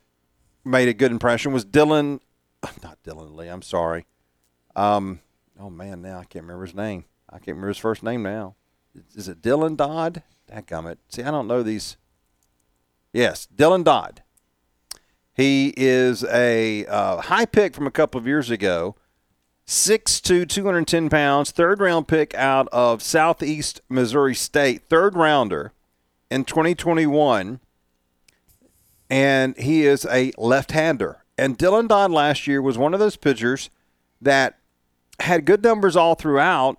[0.64, 2.20] made a good impression was Dylan,
[2.82, 3.48] not Dylan Lee.
[3.48, 4.06] I'm sorry.
[4.74, 5.20] Um,
[5.58, 7.04] oh man, now I can't remember his name.
[7.28, 8.54] I can't remember his first name now.
[9.14, 10.22] Is it Dylan Dodd?
[10.50, 10.96] Dadgummit.
[11.08, 11.96] See, I don't know these.
[13.12, 14.22] Yes, Dylan Dodd.
[15.34, 18.96] He is a uh, high pick from a couple of years ago.
[19.68, 25.72] 6'2", 210 pounds, third round pick out of Southeast Missouri State, third rounder
[26.30, 27.60] in 2021.
[29.10, 31.22] And he is a left hander.
[31.36, 33.68] And Dylan Dodd last year was one of those pitchers
[34.22, 34.58] that
[35.20, 36.78] had good numbers all throughout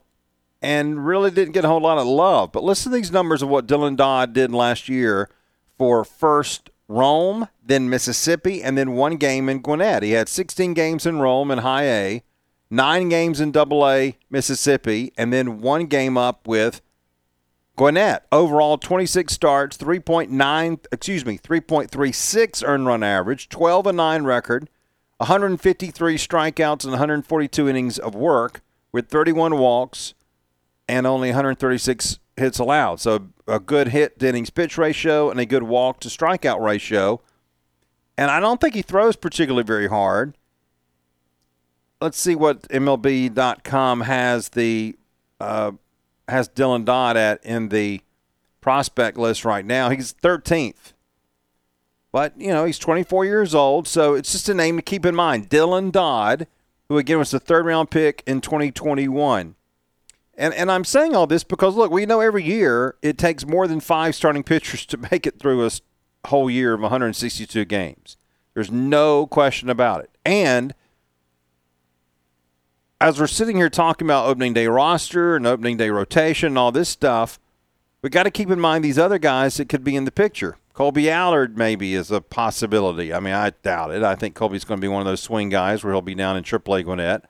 [0.59, 2.51] and really didn't get a whole lot of love.
[2.51, 5.29] But listen to these numbers of what Dylan Dodd did last year
[5.77, 10.01] for first Rome, then Mississippi, and then one game in Gwinnett.
[10.01, 12.23] He had 16 games in Rome in High A,
[12.69, 16.81] nine games in Double A Mississippi, and then one game up with
[17.75, 18.25] Gwinnett.
[18.31, 24.69] Overall, 26 starts, 3.9, excuse me, 3.36 earned run average, 12 and 9 record,
[25.17, 30.13] 153 strikeouts and 142 innings of work with 31 walks
[30.87, 32.99] and only 136 hits allowed.
[32.99, 37.21] So a good hit to innings pitch ratio and a good walk to strikeout ratio.
[38.17, 40.35] And I don't think he throws particularly very hard.
[42.01, 44.95] Let's see what MLB.com has the
[45.39, 45.71] uh,
[46.27, 48.01] has Dylan Dodd at in the
[48.61, 49.89] prospect list right now.
[49.89, 50.93] He's 13th.
[52.11, 55.15] But, you know, he's 24 years old, so it's just a name to keep in
[55.15, 55.49] mind.
[55.49, 56.47] Dylan Dodd,
[56.87, 59.55] who again was the third round pick in 2021.
[60.35, 63.67] And and I'm saying all this because look, we know every year it takes more
[63.67, 65.71] than 5 starting pitchers to make it through a
[66.25, 68.17] whole year of 162 games.
[68.53, 70.09] There's no question about it.
[70.25, 70.73] And
[73.01, 76.71] as we're sitting here talking about opening day roster and opening day rotation and all
[76.71, 77.39] this stuff,
[78.01, 80.57] we got to keep in mind these other guys that could be in the picture.
[80.73, 83.13] Kolby Allard maybe is a possibility.
[83.13, 84.03] I mean, I doubt it.
[84.03, 86.37] I think Kolby's going to be one of those swing guys where he'll be down
[86.37, 87.25] in AAA Gwinnett.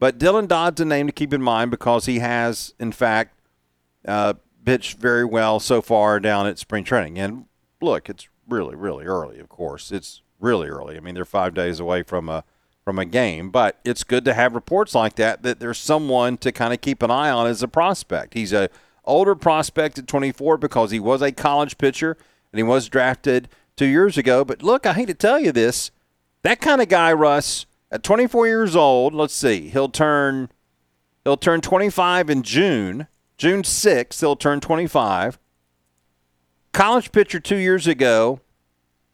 [0.00, 3.38] But Dylan Dodd's a name to keep in mind because he has, in fact,
[4.08, 7.18] uh, pitched very well so far down at spring training.
[7.18, 7.46] And
[7.80, 9.38] look, it's really, really early.
[9.38, 10.96] Of course, it's really early.
[10.96, 12.44] I mean, they're five days away from a
[12.90, 13.50] from a game.
[13.50, 17.04] But it's good to have reports like that that there's someone to kind of keep
[17.04, 18.34] an eye on as a prospect.
[18.34, 18.68] He's a
[19.04, 22.16] older prospect at 24 because he was a college pitcher
[22.52, 24.44] and he was drafted two years ago.
[24.44, 25.92] But look, I hate to tell you this,
[26.42, 29.14] that kind of guy, Russ, at 24 years old.
[29.14, 30.50] Let's see, he'll turn
[31.22, 33.06] he'll turn 25 in June.
[33.38, 35.38] June 6th, he'll turn 25.
[36.72, 38.40] College pitcher two years ago.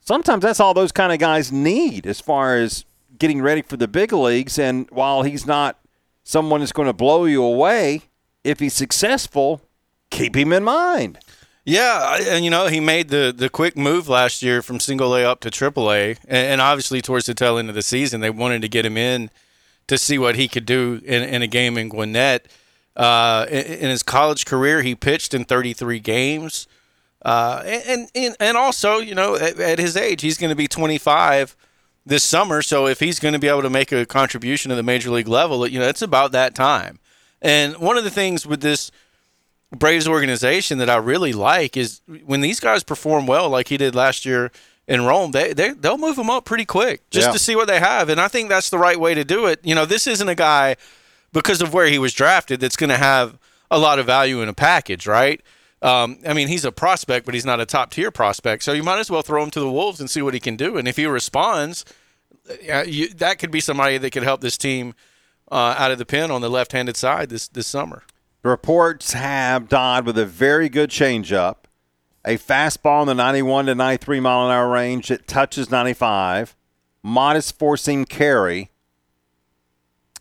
[0.00, 2.85] Sometimes that's all those kind of guys need as far as
[3.18, 4.58] getting ready for the big leagues.
[4.58, 5.78] And while he's not
[6.24, 8.02] someone that's going to blow you away,
[8.44, 9.62] if he's successful,
[10.10, 11.18] keep him in mind.
[11.64, 15.24] Yeah, and you know he made the the quick move last year from single A
[15.24, 18.30] up to triple A, and, and obviously towards the tail end of the season they
[18.30, 19.30] wanted to get him in
[19.88, 22.46] to see what he could do in, in a game in Gwinnett.
[22.94, 26.68] Uh, in, in, his college career, he pitched in 33 games,
[27.22, 30.68] uh, and, and and also you know at, at his age he's going to be
[30.68, 31.56] 25
[32.06, 32.62] this summer.
[32.62, 35.28] So if he's going to be able to make a contribution to the major league
[35.28, 36.98] level, you know, it's about that time.
[37.42, 38.90] And one of the things with this
[39.74, 43.94] Braves organization that I really like is when these guys perform well, like he did
[43.94, 44.52] last year
[44.86, 47.32] in Rome, they, they they'll move them up pretty quick just Yeah.
[47.32, 48.08] to see what they have.
[48.08, 49.58] And I think that's the right way to do it.
[49.64, 50.76] You know, this isn't a guy
[51.32, 53.36] because of where he was drafted that's going to have
[53.68, 55.40] a lot of value in a package, right?
[55.82, 58.62] Um, I mean, he's a prospect, but he's not a top tier prospect.
[58.62, 60.56] So you might as well throw him to the wolves and see what he can
[60.56, 60.78] do.
[60.78, 61.84] And if he responds,
[62.86, 64.94] you, that could be somebody that could help this team
[65.50, 68.02] uh, out of the pen on the left handed side this this summer.
[68.42, 71.56] The reports have Dodd with a very good changeup,
[72.24, 76.54] a fastball in the 91 to 93 mile an hour range that touches 95,
[77.02, 78.70] modest seam carry,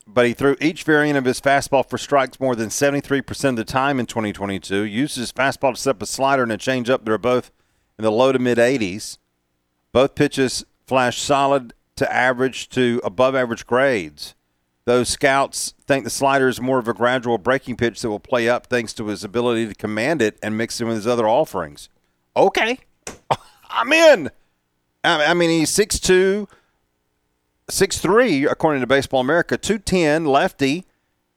[0.08, 3.63] but he threw each variant of his fastball for strikes more than 73% of the
[3.63, 4.84] time in 2022.
[4.84, 7.52] Used his fastball to set up a slider and a changeup that are both
[7.98, 9.18] in the low to mid 80s.
[9.91, 14.36] Both pitches flash solid to average to above average grades.
[14.86, 18.48] Those scouts think the slider is more of a gradual breaking pitch that will play
[18.48, 21.89] up thanks to his ability to command it and mix it with his other offerings.
[22.38, 22.78] Okay,
[23.70, 24.30] I'm in.
[25.04, 26.48] I mean, he's 6'2",
[27.69, 30.86] 6'3", according to Baseball America, 210, lefty.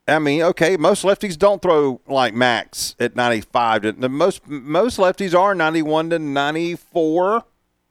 [0.07, 3.99] I mean, okay, most lefties don't throw like max at 95.
[3.99, 7.37] The most most lefties are 91 to 94.
[7.37, 7.43] A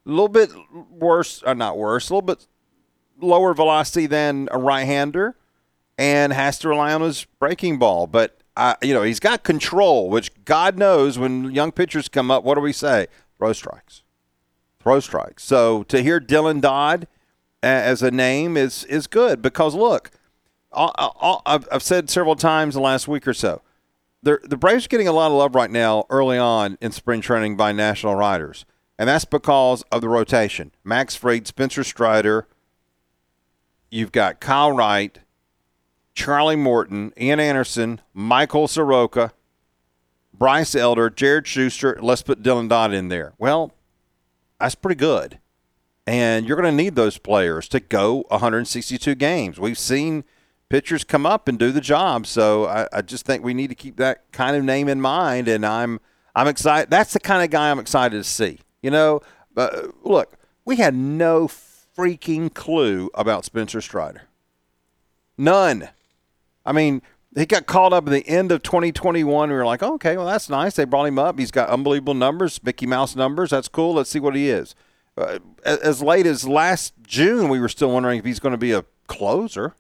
[0.05, 0.51] little bit
[0.90, 2.46] worse, or not worse, a little bit
[3.20, 5.37] lower velocity than a right-hander,
[5.96, 8.07] and has to rely on his breaking ball.
[8.07, 12.42] But uh, you know, he's got control, which God knows when young pitchers come up,
[12.42, 13.07] what do we say?
[13.38, 14.03] Throw strikes,
[14.81, 15.44] throw strikes.
[15.44, 17.07] So to hear Dylan Dodd
[17.62, 20.11] as a name is is good because look,
[20.73, 23.62] I've said several times in the last week or so.
[24.23, 27.21] The the Braves are getting a lot of love right now early on in spring
[27.21, 28.64] training by national writers,
[28.99, 30.73] and that's because of the rotation.
[30.85, 32.47] Max Fried, Spencer Strider.
[33.90, 35.18] You've got Kyle Wright,
[36.14, 39.33] Charlie Morton, Ian Anderson, Michael Soroka,
[40.35, 41.99] Bryce Elder, Jared Shuster.
[42.03, 43.33] Let's put Dylan Dodd in there.
[43.38, 43.73] Well,
[44.61, 45.38] that's pretty good.
[46.09, 49.61] And you're going to need those players to go 162 games.
[49.61, 50.25] We've seen
[50.71, 52.27] pitchers come up and do the job.
[52.27, 55.49] So I, I, just think we need to keep that kind of name in mind.
[55.49, 56.01] And I'm
[56.35, 56.90] I'm excited.
[56.90, 58.61] That's the kind of guy I'm excited to see.
[58.81, 59.21] You know,
[59.55, 64.23] uh, look, we had no freaking clue about Spencer Strider.
[65.37, 65.90] None.
[66.64, 67.03] I mean,
[67.37, 69.51] he got called up at the end of 2021.
[69.51, 70.75] We were like, oh, okay, well, that's nice.
[70.75, 71.38] They brought him up.
[71.38, 73.51] He's got unbelievable numbers, Mickey Mouse numbers.
[73.51, 73.92] That's cool.
[73.92, 74.75] Let's see what he is.
[75.18, 78.72] Uh, as late as last June, we were still wondering if he's going to be
[78.72, 79.74] a closer.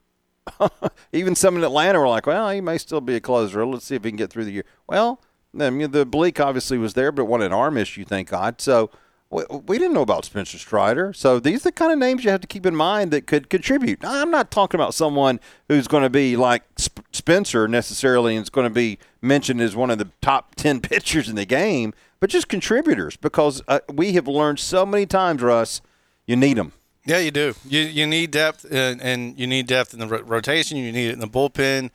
[1.12, 3.64] Even some in Atlanta were like, well, he may still be a closer.
[3.64, 4.64] Let's see if he can get through the year.
[4.86, 5.20] Well,
[5.58, 8.60] I mean, the oblique obviously was there, but wasn't an arm issue, thank God.
[8.60, 8.90] So
[9.30, 11.12] we, didn't know about Spencer Strider.
[11.12, 13.50] So these are the kind of names you have to keep in mind that could
[13.50, 14.02] contribute.
[14.02, 15.38] I'm not talking about someone
[15.68, 19.76] who's going to be like Sp- Spencer necessarily and is going to be mentioned as
[19.76, 24.14] one of the top 10 pitchers in the game, but just contributors because uh, we
[24.14, 25.82] have learned so many times, Russ,
[26.26, 26.72] you need them.
[27.04, 27.54] Yeah, you do.
[27.66, 30.76] You you need depth, and, and you need depth in the rotation.
[30.76, 31.88] You need it in the bullpen,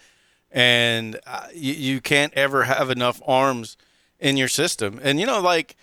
[0.50, 3.78] and uh, you, you can't ever have enough arms
[4.20, 5.00] in your system.
[5.04, 5.76] And you know, like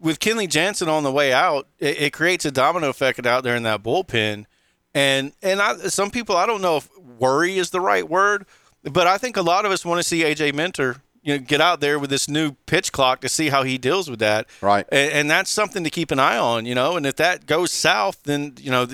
[0.00, 3.56] with Kenley Jansen on the way out, it, it, creates a domino effect out there
[3.56, 4.46] in that bullpen.
[4.94, 8.46] And and I, some people, I don't know if worry is the right word,
[8.82, 11.60] but I think a lot of us want to see AJ Minter you know, get
[11.60, 14.46] out there with this new pitch clock to see how he deals with that.
[14.60, 14.86] Right.
[14.92, 16.96] And, and that's something to keep an eye on, you know.
[16.96, 18.86] And if that goes south, then you know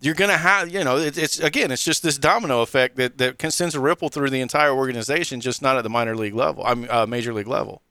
[0.00, 3.18] you're going to have, you know, it, it's again, it's just this domino effect that
[3.18, 6.34] that can sends a ripple through the entire organization, just not at the minor league
[6.34, 7.82] level, I'm uh, major league level.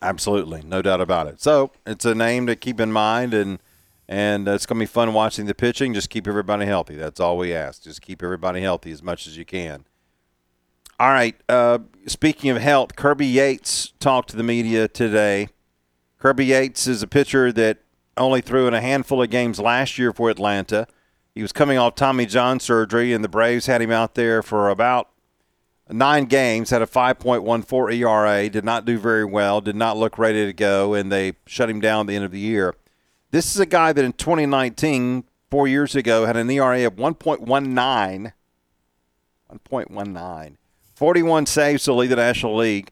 [0.00, 1.40] Absolutely, no doubt about it.
[1.40, 3.58] So it's a name to keep in mind, and
[4.08, 5.92] and it's going to be fun watching the pitching.
[5.92, 6.94] Just keep everybody healthy.
[6.94, 7.82] That's all we ask.
[7.82, 9.84] Just keep everybody healthy as much as you can.
[10.98, 11.36] All right.
[11.48, 15.48] Uh, speaking of health, Kirby Yates talked to the media today.
[16.18, 17.78] Kirby Yates is a pitcher that
[18.16, 20.86] only threw in a handful of games last year for Atlanta.
[21.34, 24.70] He was coming off Tommy John surgery, and the Braves had him out there for
[24.70, 25.10] about
[25.90, 30.46] nine games, had a 5.14 ERA, did not do very well, did not look ready
[30.46, 32.74] to go, and they shut him down at the end of the year.
[33.30, 38.32] This is a guy that in 2019, four years ago, had an ERA of 1.19.
[39.50, 40.56] 1.19.
[40.94, 42.90] 41 saves to lead the National League,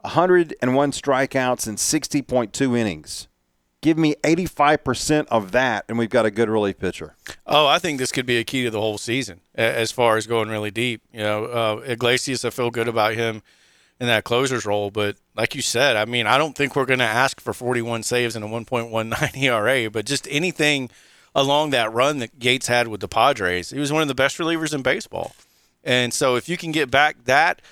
[0.00, 3.28] 101 strikeouts in 60.2 innings.
[3.82, 7.16] Give me 85% of that, and we've got a good relief pitcher.
[7.46, 10.26] Oh, I think this could be a key to the whole season as far as
[10.28, 11.02] going really deep.
[11.12, 13.42] You know, uh, Iglesias, I feel good about him
[13.98, 14.92] in that closer's role.
[14.92, 18.04] But like you said, I mean, I don't think we're going to ask for 41
[18.04, 20.88] saves and a 1.19 ERA, but just anything
[21.34, 23.70] along that run that Yates had with the Padres.
[23.70, 25.34] He was one of the best relievers in baseball.
[25.82, 27.62] And so if you can get back that,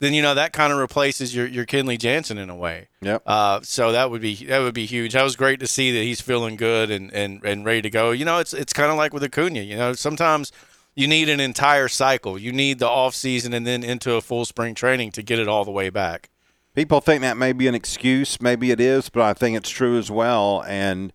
[0.00, 2.88] then you know that kind of replaces your your Kenley Jansen in a way.
[3.02, 3.22] Yep.
[3.26, 5.12] Uh, so that would be that would be huge.
[5.12, 8.10] That was great to see that he's feeling good and and, and ready to go.
[8.10, 9.60] You know, it's it's kind of like with Acuna.
[9.60, 10.52] You know, sometimes
[10.94, 12.38] you need an entire cycle.
[12.38, 15.48] You need the off season and then into a full spring training to get it
[15.48, 16.30] all the way back.
[16.74, 18.40] People think that may be an excuse.
[18.40, 20.64] Maybe it is, but I think it's true as well.
[20.66, 21.12] And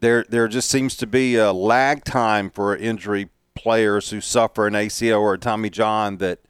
[0.00, 4.74] there there just seems to be a lag time for injury players who suffer an
[4.74, 6.40] ACL or a Tommy John that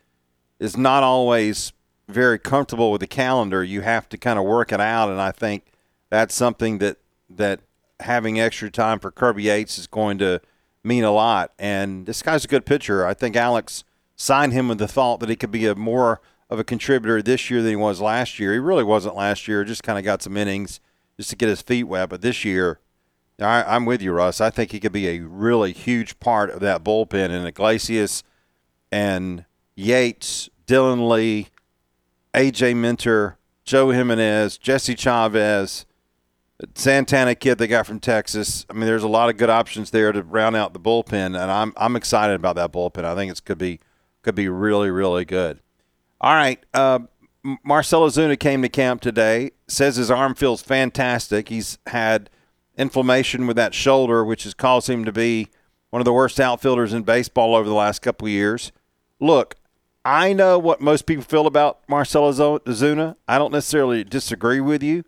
[0.58, 1.72] is not always
[2.08, 3.62] very comfortable with the calendar.
[3.64, 5.72] You have to kind of work it out, and I think
[6.10, 7.60] that's something that that
[8.00, 10.40] having extra time for Kirby Yates is going to
[10.84, 11.52] mean a lot.
[11.58, 13.06] And this guy's a good pitcher.
[13.06, 16.58] I think Alex signed him with the thought that he could be a more of
[16.58, 18.52] a contributor this year than he was last year.
[18.52, 20.80] He really wasn't last year; just kind of got some innings
[21.16, 22.08] just to get his feet wet.
[22.08, 22.78] But this year,
[23.40, 24.40] I, am with you, Russ.
[24.40, 27.30] I think he could be a really huge part of that bullpen.
[27.30, 28.22] And Iglesias
[28.92, 29.44] and
[29.76, 31.48] Yates, Dylan Lee,
[32.34, 35.86] AJ Minter, Joe Jimenez, Jesse Chavez,
[36.74, 38.64] Santana kid they got from Texas.
[38.70, 41.36] I mean, there's a lot of good options there to round out the bullpen, and
[41.36, 43.04] I'm I'm excited about that bullpen.
[43.04, 43.80] I think it could be
[44.22, 45.60] could be really really good.
[46.18, 47.00] All right, uh,
[47.62, 49.50] Marcell Ozuna came to camp today.
[49.68, 51.50] Says his arm feels fantastic.
[51.50, 52.30] He's had
[52.78, 55.48] inflammation with that shoulder, which has caused him to be
[55.90, 58.72] one of the worst outfielders in baseball over the last couple years.
[59.20, 59.56] Look,
[60.06, 63.16] I know what most people feel about Marcell Ozuna.
[63.26, 65.02] I don't necessarily disagree with you.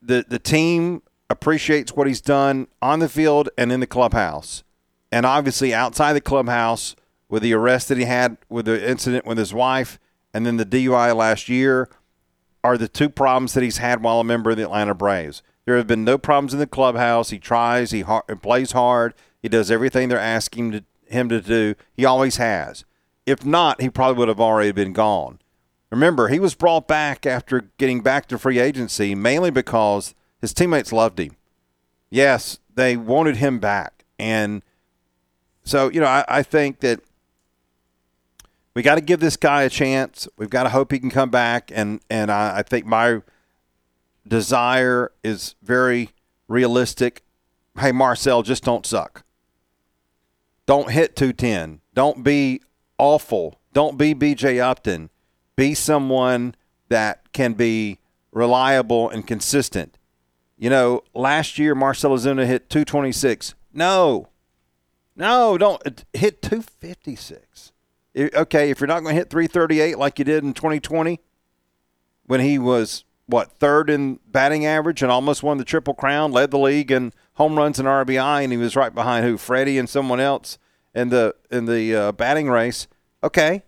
[0.00, 4.64] The the team appreciates what he's done on the field and in the clubhouse.
[5.12, 6.96] And obviously outside the clubhouse
[7.28, 9.98] with the arrest that he had with the incident with his wife
[10.32, 11.90] and then the DUI last year
[12.64, 15.42] are the two problems that he's had while a member of the Atlanta Braves.
[15.66, 17.28] There have been no problems in the clubhouse.
[17.28, 17.90] He tries.
[17.90, 18.02] He
[18.40, 19.12] plays hard.
[19.42, 21.74] He does everything they're asking to, him to do.
[21.92, 22.86] He always has.
[23.26, 25.40] If not, he probably would have already been gone.
[25.90, 30.92] Remember, he was brought back after getting back to free agency mainly because his teammates
[30.92, 31.36] loved him.
[32.10, 34.04] Yes, they wanted him back.
[34.18, 34.62] And
[35.64, 37.00] so, you know, I, I think that
[38.74, 40.28] we got to give this guy a chance.
[40.36, 41.72] We've got to hope he can come back.
[41.74, 43.22] And, and I, I think my
[44.26, 46.10] desire is very
[46.48, 47.22] realistic.
[47.78, 49.24] Hey, Marcell, just don't suck.
[50.66, 51.80] Don't hit 210.
[51.94, 52.60] Don't be
[52.98, 53.60] awful.
[53.72, 55.10] Don't be BJ Upton
[55.56, 56.54] be someone
[56.88, 57.98] that can be
[58.30, 59.98] reliable and consistent.
[60.58, 63.54] You know, last year Marcell Ozuna hit 226.
[63.72, 64.28] No,
[65.16, 67.72] no, don't uh, hit 256.
[68.16, 71.20] Okay, if you're not going to hit 338 like you did in 2020,
[72.24, 76.50] when he was what third in batting average and almost won the triple crown, led
[76.50, 79.88] the league in home runs and RBI, and he was right behind who Freddie and
[79.88, 80.58] someone else
[80.96, 82.88] in the in the uh, batting race.
[83.22, 83.62] Okay,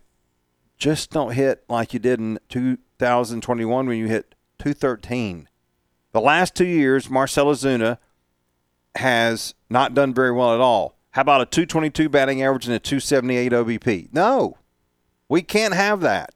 [0.77, 5.47] just don't hit like you did in 2021 when you hit 213.
[6.11, 7.99] The last two years, Marcell Ozuna
[8.95, 10.95] has not done very well at all.
[11.11, 14.09] How about a 222 batting average and a 278 OBP?
[14.11, 14.57] No,
[15.27, 16.33] we can't have that.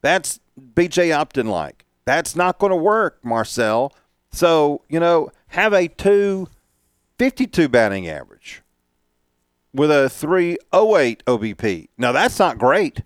[0.00, 0.40] That's
[0.74, 1.84] BJ Upton like.
[2.04, 3.94] That's not going to work, Marcell.
[4.32, 8.61] So, you know, have a 252 batting average
[9.74, 11.88] with a 308 OBP.
[11.98, 13.02] Now, that's not great.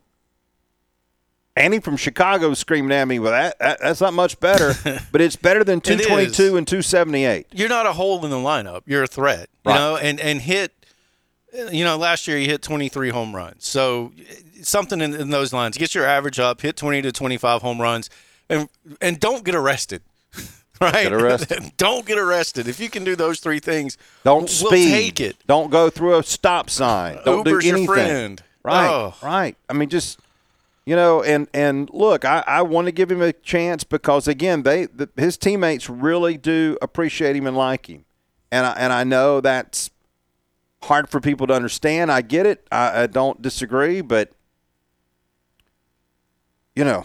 [1.57, 4.75] Andy from Chicago screaming at me, well, that, that that's not much better,
[5.13, 7.47] but it's better than 222 and 278.
[7.55, 8.83] You're not a hole in the lineup.
[8.85, 9.79] You're a threat, you Right.
[9.79, 10.73] know, and, and hit,
[11.73, 13.67] you know, last year you hit 23 home runs.
[13.67, 14.13] So
[14.63, 15.79] something in, in those lines.
[15.79, 18.11] Get your average up, hit 20 to 25 home runs,
[18.51, 18.69] and,
[19.01, 20.03] and don't get arrested.
[20.81, 21.05] Right?
[21.05, 21.73] Get arrested.
[21.79, 22.69] don't get arrested.
[22.69, 24.91] If you can do those three things, Don't we'll speed.
[24.91, 25.37] take it.
[25.47, 27.19] Don't go through a stop sign.
[27.25, 28.43] Don't Uber's do your friend.
[28.63, 28.87] Right.
[28.87, 29.15] Oh.
[29.23, 29.57] Right.
[29.71, 30.21] I mean, just
[30.85, 34.65] you know, and and look, I, I want to give him a chance because again,
[34.65, 38.05] they the, his teammates really do appreciate him and like him,
[38.53, 39.91] and I, and I know that's
[40.83, 42.13] hard for people to understand.
[42.13, 42.67] I get it.
[42.71, 44.31] I, I don't disagree, but
[46.75, 47.05] you know.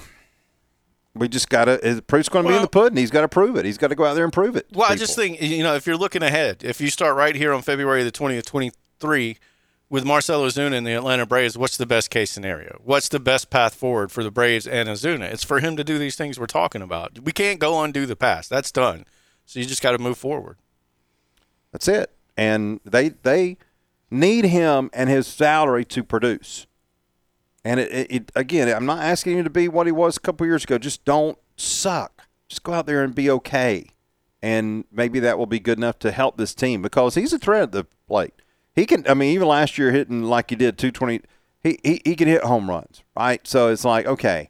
[1.13, 2.01] We just got to.
[2.07, 2.97] Proof's going to be in the pudding.
[2.97, 3.65] He's got to prove it.
[3.65, 4.67] He's got to go out there and prove it.
[4.71, 7.53] Well, I just think you know if you're looking ahead, if you start right here
[7.53, 9.37] on February the twentieth, twenty three,
[9.89, 12.79] with Marcelo Ozuna and the Atlanta Braves, what's the best case scenario?
[12.81, 15.23] What's the best path forward for the Braves and Ozuna?
[15.33, 17.19] It's for him to do these things we're talking about.
[17.19, 18.49] We can't go undo the past.
[18.49, 19.05] That's done.
[19.45, 20.57] So you just got to move forward.
[21.73, 22.15] That's it.
[22.37, 23.57] And they they
[24.09, 26.67] need him and his salary to produce.
[27.63, 30.19] And it, it, it again, I'm not asking him to be what he was a
[30.19, 30.77] couple years ago.
[30.77, 32.27] Just don't suck.
[32.47, 33.87] Just go out there and be okay.
[34.41, 37.63] And maybe that will be good enough to help this team because he's a threat
[37.63, 38.33] at the plate.
[38.73, 39.05] He can.
[39.07, 41.21] I mean, even last year hitting like he did 220.
[41.63, 43.45] He he he can hit home runs, right?
[43.45, 44.49] So it's like okay,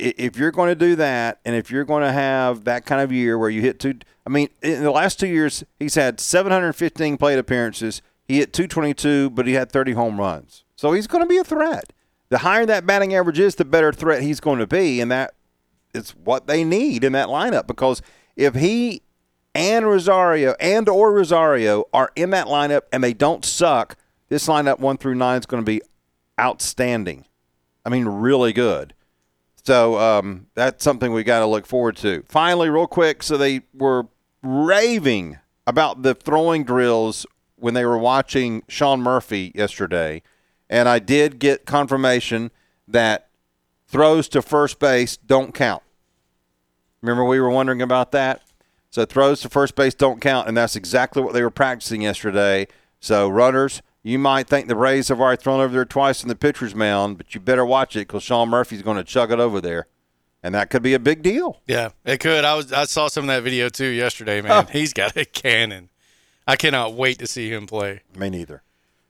[0.00, 3.12] if you're going to do that, and if you're going to have that kind of
[3.12, 3.94] year where you hit two,
[4.26, 8.02] I mean, in the last two years, he's had 715 plate appearances.
[8.26, 10.64] He hit 222, but he had 30 home runs.
[10.76, 11.92] So he's going to be a threat.
[12.30, 15.34] The higher that batting average is, the better threat he's going to be, and that
[15.92, 17.66] is what they need in that lineup.
[17.66, 18.00] Because
[18.36, 19.02] if he
[19.54, 23.96] and Rosario and or Rosario are in that lineup and they don't suck,
[24.28, 25.82] this lineup one through nine is going to be
[26.40, 27.24] outstanding.
[27.84, 28.94] I mean, really good.
[29.64, 32.24] So um, that's something we got to look forward to.
[32.28, 34.06] Finally, real quick, so they were
[34.42, 37.26] raving about the throwing drills
[37.56, 40.22] when they were watching Sean Murphy yesterday,
[40.70, 42.50] and I did get confirmation
[42.88, 43.28] that
[43.88, 45.82] throws to first base don't count.
[47.02, 48.42] Remember, we were wondering about that.
[48.90, 52.66] So throws to first base don't count, and that's exactly what they were practicing yesterday.
[53.00, 56.34] So runners, you might think the Rays have already thrown over there twice in the
[56.34, 59.60] pitcher's mound, but you better watch it because Sean Murphy's going to chug it over
[59.60, 59.86] there,
[60.42, 61.60] and that could be a big deal.
[61.66, 62.44] Yeah, it could.
[62.44, 64.40] I was I saw some of that video too yesterday.
[64.40, 64.70] Man, oh.
[64.70, 65.88] he's got a cannon.
[66.46, 68.00] I cannot wait to see him play.
[68.16, 68.62] Me neither.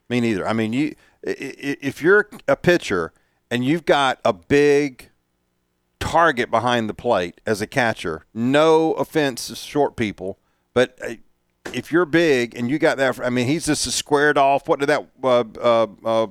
[0.09, 0.47] Me neither.
[0.47, 3.13] I mean, you if you're a pitcher
[3.49, 5.09] and you've got a big
[5.99, 10.39] target behind the plate as a catcher, no offense to short people,
[10.73, 11.13] but uh,
[11.73, 14.67] if you're big and you got that, I mean, he's just squared off.
[14.67, 15.07] What did that?
[15.23, 16.27] Uh, uh, uh,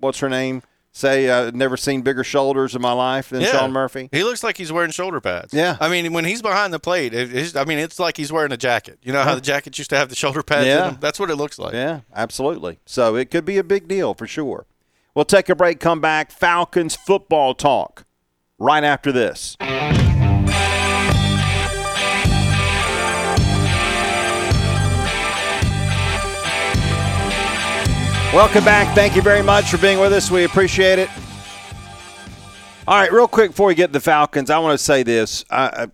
[0.00, 0.62] what's her name?
[0.92, 3.52] Say, I've never seen bigger shoulders in my life than Yeah.
[3.52, 4.08] Sean Murphy.
[4.10, 5.54] He looks like he's wearing shoulder pads.
[5.54, 5.76] Yeah.
[5.80, 8.56] I mean, when he's behind the plate, it, I mean, it's like he's wearing a
[8.56, 8.98] jacket.
[9.02, 10.78] You know how the jackets used to have the shoulder pads Yeah.
[10.78, 10.98] in them?
[11.00, 11.74] That's what it looks like.
[11.74, 12.80] Yeah, absolutely.
[12.86, 14.66] So it could be a big deal for sure.
[15.14, 16.32] We'll take a break, come back.
[16.32, 18.04] Falcons football talk
[18.58, 19.56] right after this.
[28.32, 28.94] Welcome back.
[28.94, 30.30] Thank you very much for being with us.
[30.30, 31.10] We appreciate it.
[32.86, 35.44] All right, real quick before we get to the Falcons, I want to say this.
[35.50, 35.86] I, I,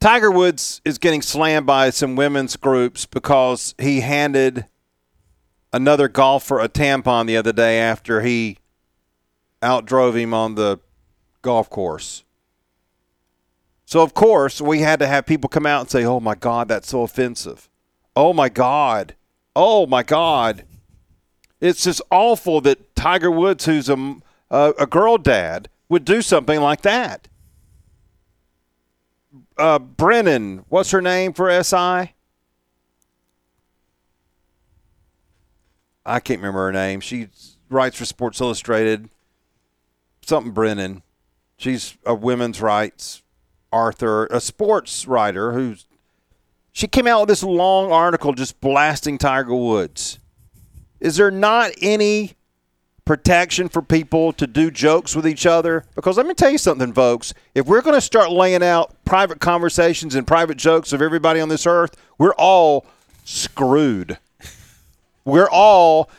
[0.00, 4.64] Tiger Woods is getting slammed by some women's groups because he handed
[5.70, 8.56] another golfer a tampon the other day after he
[9.60, 10.80] outdrove him on the
[11.42, 12.24] golf course.
[13.84, 16.68] So, of course, we had to have people come out and say, oh my God,
[16.68, 17.68] that's so offensive.
[18.16, 19.14] Oh my God.
[19.54, 20.64] Oh my God.
[21.60, 24.16] It's just awful that Tiger Woods, who's a,
[24.50, 27.28] a, a girl dad, would do something like that.
[29.56, 32.14] Uh, Brennan, what's her name for SI?
[36.04, 37.00] I can't remember her name.
[37.00, 37.28] She
[37.68, 39.08] writes for Sports Illustrated.
[40.22, 41.02] Something Brennan.
[41.56, 43.22] She's a women's rights
[43.70, 45.86] author, a sports writer who's
[46.72, 50.18] she came out with this long article just blasting Tiger Woods.
[51.00, 52.34] Is there not any
[53.04, 55.84] protection for people to do jokes with each other?
[55.94, 57.34] Because let me tell you something, folks.
[57.54, 61.48] If we're going to start laying out private conversations and private jokes of everybody on
[61.48, 62.86] this earth, we're all
[63.24, 64.18] screwed.
[65.24, 66.10] We're all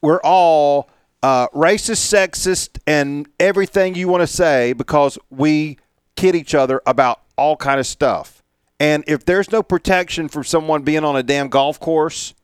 [0.00, 0.90] we're all
[1.22, 5.78] uh, racist, sexist, and everything you want to say because we
[6.16, 8.33] kid each other about all kind of stuff.
[8.80, 12.34] And if there's no protection for someone being on a damn golf course,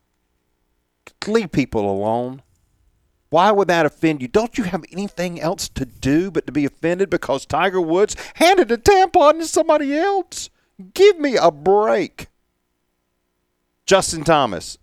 [1.27, 2.41] leave people alone.
[3.29, 4.27] Why would that offend you?
[4.27, 8.71] Don't you have anything else to do but to be offended because Tiger Woods handed
[8.71, 10.49] a tampon to somebody else?
[10.93, 12.27] Give me a break.
[13.85, 14.77] Justin Thomas,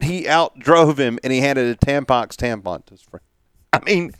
[0.00, 3.22] he outdrove him and he handed a Tampax tampon to his friend.
[3.72, 4.12] I mean,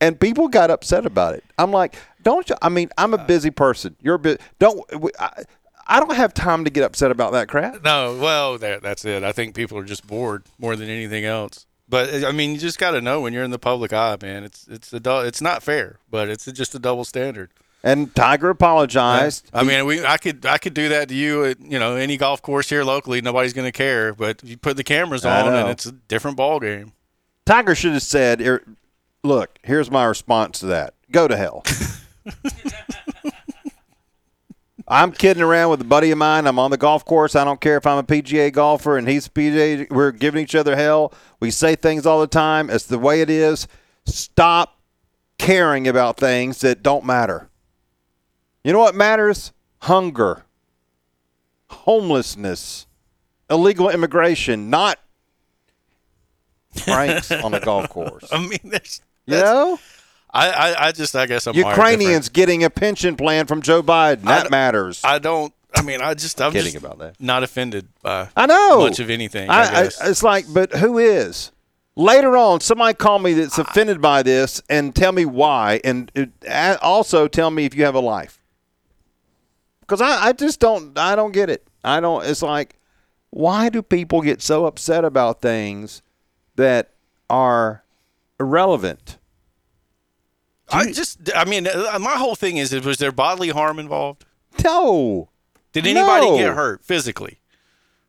[0.00, 1.44] and people got upset about it.
[1.58, 2.56] I'm like, don't you?
[2.62, 3.96] I mean, I'm a uh, busy person.
[4.00, 4.40] You're a bit.
[4.58, 4.80] Don't.
[5.18, 5.44] I,
[5.88, 7.82] I don't have time to get upset about that crap.
[7.82, 9.24] No, well, that, that's it.
[9.24, 11.66] I think people are just bored more than anything else.
[11.88, 14.44] But I mean, you just got to know when you're in the public eye, man.
[14.44, 17.50] It's it's a it's not fair, but it's just a double standard.
[17.82, 19.48] And Tiger apologized.
[19.54, 22.18] I mean, we I could I could do that to you at you know any
[22.18, 23.22] golf course here locally.
[23.22, 24.12] Nobody's going to care.
[24.12, 26.92] But you put the cameras on, and it's a different ball game.
[27.46, 28.62] Tiger should have said, er,
[29.24, 30.92] "Look, here's my response to that.
[31.10, 31.64] Go to hell."
[34.90, 36.46] I'm kidding around with a buddy of mine.
[36.46, 37.36] I'm on the golf course.
[37.36, 39.90] I don't care if I'm a PGA golfer and he's a PGA.
[39.90, 41.12] We're giving each other hell.
[41.40, 42.70] We say things all the time.
[42.70, 43.68] It's the way it is.
[44.06, 44.78] Stop
[45.36, 47.50] caring about things that don't matter.
[48.64, 49.52] You know what matters?
[49.82, 50.44] Hunger,
[51.68, 52.86] homelessness,
[53.50, 54.98] illegal immigration, not
[56.76, 58.28] pranks on a golf course.
[58.32, 59.78] I mean, there's, you know?
[60.30, 64.22] I, I, I just I guess I'm Ukrainians getting a pension plan from Joe Biden.
[64.22, 65.00] That matters.
[65.04, 65.52] I don't.
[65.74, 67.20] I mean, I just I'm kidding just about that.
[67.20, 69.48] Not offended by I know much of anything.
[69.50, 71.52] I, I, it's like, but who is?
[71.94, 76.10] Later on, somebody call me that's offended by this and tell me why, and
[76.80, 78.40] also tell me if you have a life.
[79.80, 81.66] Because I, I just don't I don't get it.
[81.84, 82.24] I don't.
[82.24, 82.76] It's like,
[83.30, 86.02] why do people get so upset about things
[86.56, 86.90] that
[87.28, 87.82] are
[88.38, 89.17] irrelevant?
[90.70, 94.24] I just, I mean, uh, my whole thing is, was there bodily harm involved?
[94.64, 95.28] No.
[95.72, 96.36] Did anybody no.
[96.36, 97.38] get hurt physically?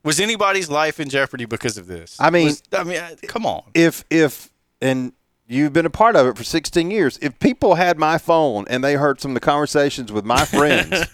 [0.03, 2.16] Was anybody's life in jeopardy because of this?
[2.20, 3.64] I mean, was, I mean, uh, come on.
[3.74, 4.49] If if
[4.82, 5.12] and
[5.47, 7.20] you've been a part of it for 16 years.
[7.22, 11.05] If people had my phone and they heard some of the conversations with my friends.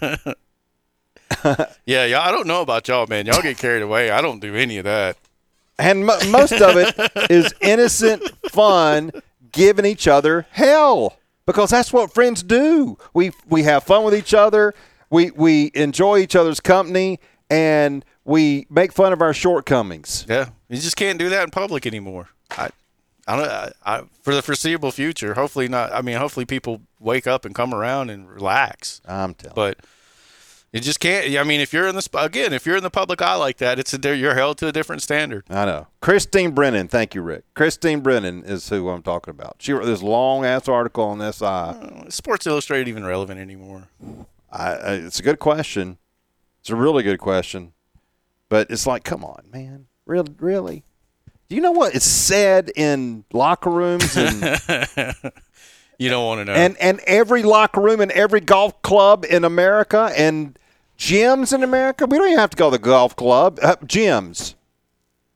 [1.84, 3.26] yeah, yeah, I don't know about y'all, man.
[3.26, 4.10] Y'all get carried away.
[4.10, 5.16] I don't do any of that.
[5.78, 6.94] And m- most of it
[7.30, 9.10] is innocent fun,
[9.50, 12.98] giving each other hell because that's what friends do.
[13.14, 14.74] We we have fun with each other.
[15.10, 20.26] We we enjoy each other's company and we make fun of our shortcomings.
[20.28, 22.28] Yeah, you just can't do that in public anymore.
[22.50, 22.70] I,
[23.26, 23.48] I don't.
[23.48, 25.92] I, I, for the foreseeable future, hopefully not.
[25.92, 29.00] I mean, hopefully people wake up and come around and relax.
[29.06, 29.54] I'm telling.
[29.54, 29.84] But you
[30.80, 31.36] just can't.
[31.36, 33.78] I mean, if you're in the again, if you're in the public eye like that,
[33.78, 35.44] it's a, you're held to a different standard.
[35.48, 35.86] I know.
[36.00, 37.44] Christine Brennan, thank you, Rick.
[37.54, 39.56] Christine Brennan is who I'm talking about.
[39.58, 41.42] She wrote this long ass article on this.
[41.42, 43.88] Uh, Sports Illustrated even relevant anymore?
[44.50, 45.98] I, I, it's a good question.
[46.60, 47.72] It's a really good question,
[48.48, 50.84] but it's like, come on, man, really, really.
[51.48, 54.42] Do you know what is said in locker rooms and?
[55.98, 56.52] you don't want to know.
[56.52, 60.58] And and every locker room and every golf club in America and
[60.98, 62.06] gyms in America.
[62.06, 63.58] We don't even have to go to the golf club.
[63.62, 64.54] Uh, gyms.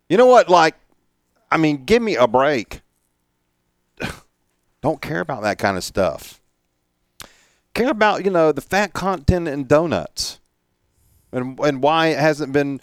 [0.09, 0.49] You know what?
[0.49, 0.75] Like,
[1.51, 2.83] I mean, give me a break.
[4.81, 6.41] don't care about that kind of stuff.
[7.73, 10.41] Care about you know the fat content in donuts,
[11.31, 12.81] and and why it hasn't been,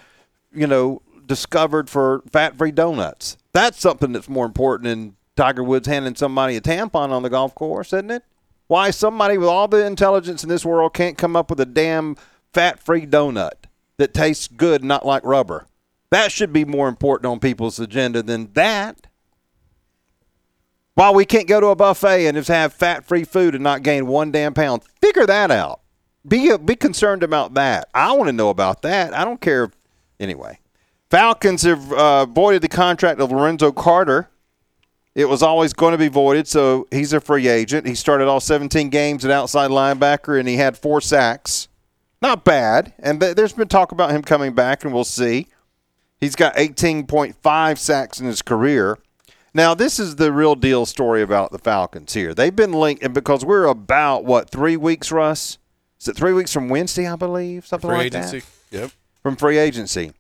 [0.54, 3.36] you know, discovered for fat-free donuts.
[3.52, 7.54] That's something that's more important than Tiger Woods handing somebody a tampon on the golf
[7.54, 8.24] course, isn't it?
[8.68, 12.16] Why somebody with all the intelligence in this world can't come up with a damn
[12.58, 13.52] fat-free donut
[13.98, 15.68] that tastes good, not like rubber.
[16.10, 19.06] That should be more important on people's agenda than that.
[20.96, 24.08] Why we can't go to a buffet and just have fat-free food and not gain
[24.08, 24.82] one damn pound.
[25.00, 25.82] Figure that out.
[26.28, 27.90] Be be concerned about that.
[27.94, 29.14] I want to know about that.
[29.14, 29.70] I don't care.
[30.20, 30.58] Anyway,
[31.12, 34.30] Falcons have uh, voided the contract of Lorenzo Carter.
[35.14, 37.86] It was always going to be voided, so he's a free agent.
[37.86, 41.68] He started all 17 games at outside linebacker, and he had four sacks.
[42.22, 42.94] Not bad.
[43.00, 45.48] And th- there's been talk about him coming back, and we'll see.
[46.20, 48.98] He's got 18.5 sacks in his career.
[49.54, 52.34] Now, this is the real deal story about the Falcons here.
[52.34, 55.58] They've been linked, and because we're about, what, three weeks, Russ?
[56.00, 57.66] Is it three weeks from Wednesday, I believe?
[57.66, 58.12] Something like that.
[58.12, 58.48] Free like agency.
[58.72, 58.78] that?
[58.82, 58.92] Yep.
[59.24, 60.12] From free agency.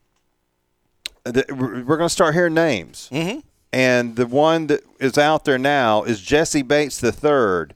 [1.23, 3.09] The- We're going to start hearing names.
[3.11, 3.39] Mm-hmm.
[3.73, 7.75] And the one that is out there now is Jessie Bates III.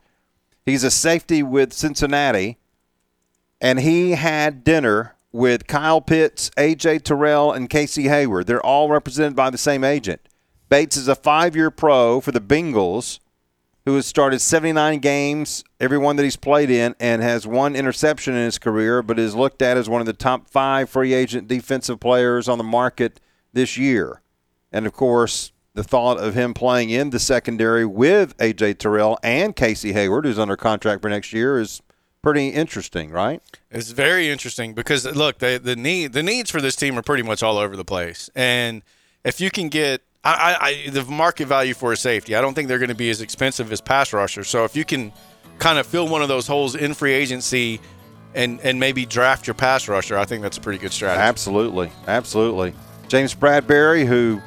[0.66, 2.58] He's a safety with Cincinnati,
[3.62, 8.48] and he had dinner with Kyle Pitts, AJ Terrell, and Casey Hayward.
[8.48, 10.22] They're all represented by the same agent.
[10.68, 13.20] Bates is a five-year pro for the Bengals,
[13.86, 18.36] who has started 79 games, every one that he's played in, and has one interception
[18.36, 21.48] in his career, but is looked at as one of the top five free agent
[21.48, 23.20] defensive players on the market
[23.54, 24.22] this year.
[24.72, 29.56] And of course, the thought of him playing in the secondary with AJ Terrell and
[29.56, 31.82] Casey Hayward, who's under contract for next year, is
[32.22, 33.42] pretty interesting, right?
[33.70, 37.24] It's very interesting because look, the the need the needs for this team are pretty
[37.24, 38.82] much all over the place, and
[39.24, 42.54] if you can get I, I, I the market value for a safety, I don't
[42.54, 44.48] think they're going to be as expensive as pass rushers.
[44.48, 45.12] So if you can
[45.58, 47.80] kind of fill one of those holes in free agency
[48.36, 51.22] and and maybe draft your pass rusher, I think that's a pretty good strategy.
[51.22, 52.74] Absolutely, absolutely.
[53.08, 54.42] James Bradberry, who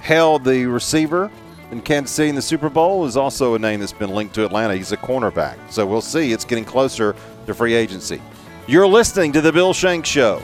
[0.00, 1.30] held the receiver
[1.72, 4.44] in Kansas City in the Super Bowl, is also a name that's been linked to
[4.44, 4.76] Atlanta.
[4.76, 6.32] He's a cornerback, so we'll see.
[6.32, 7.16] It's getting closer
[7.46, 8.20] to free agency.
[8.68, 10.40] You're listening to the Bill Shanks Show.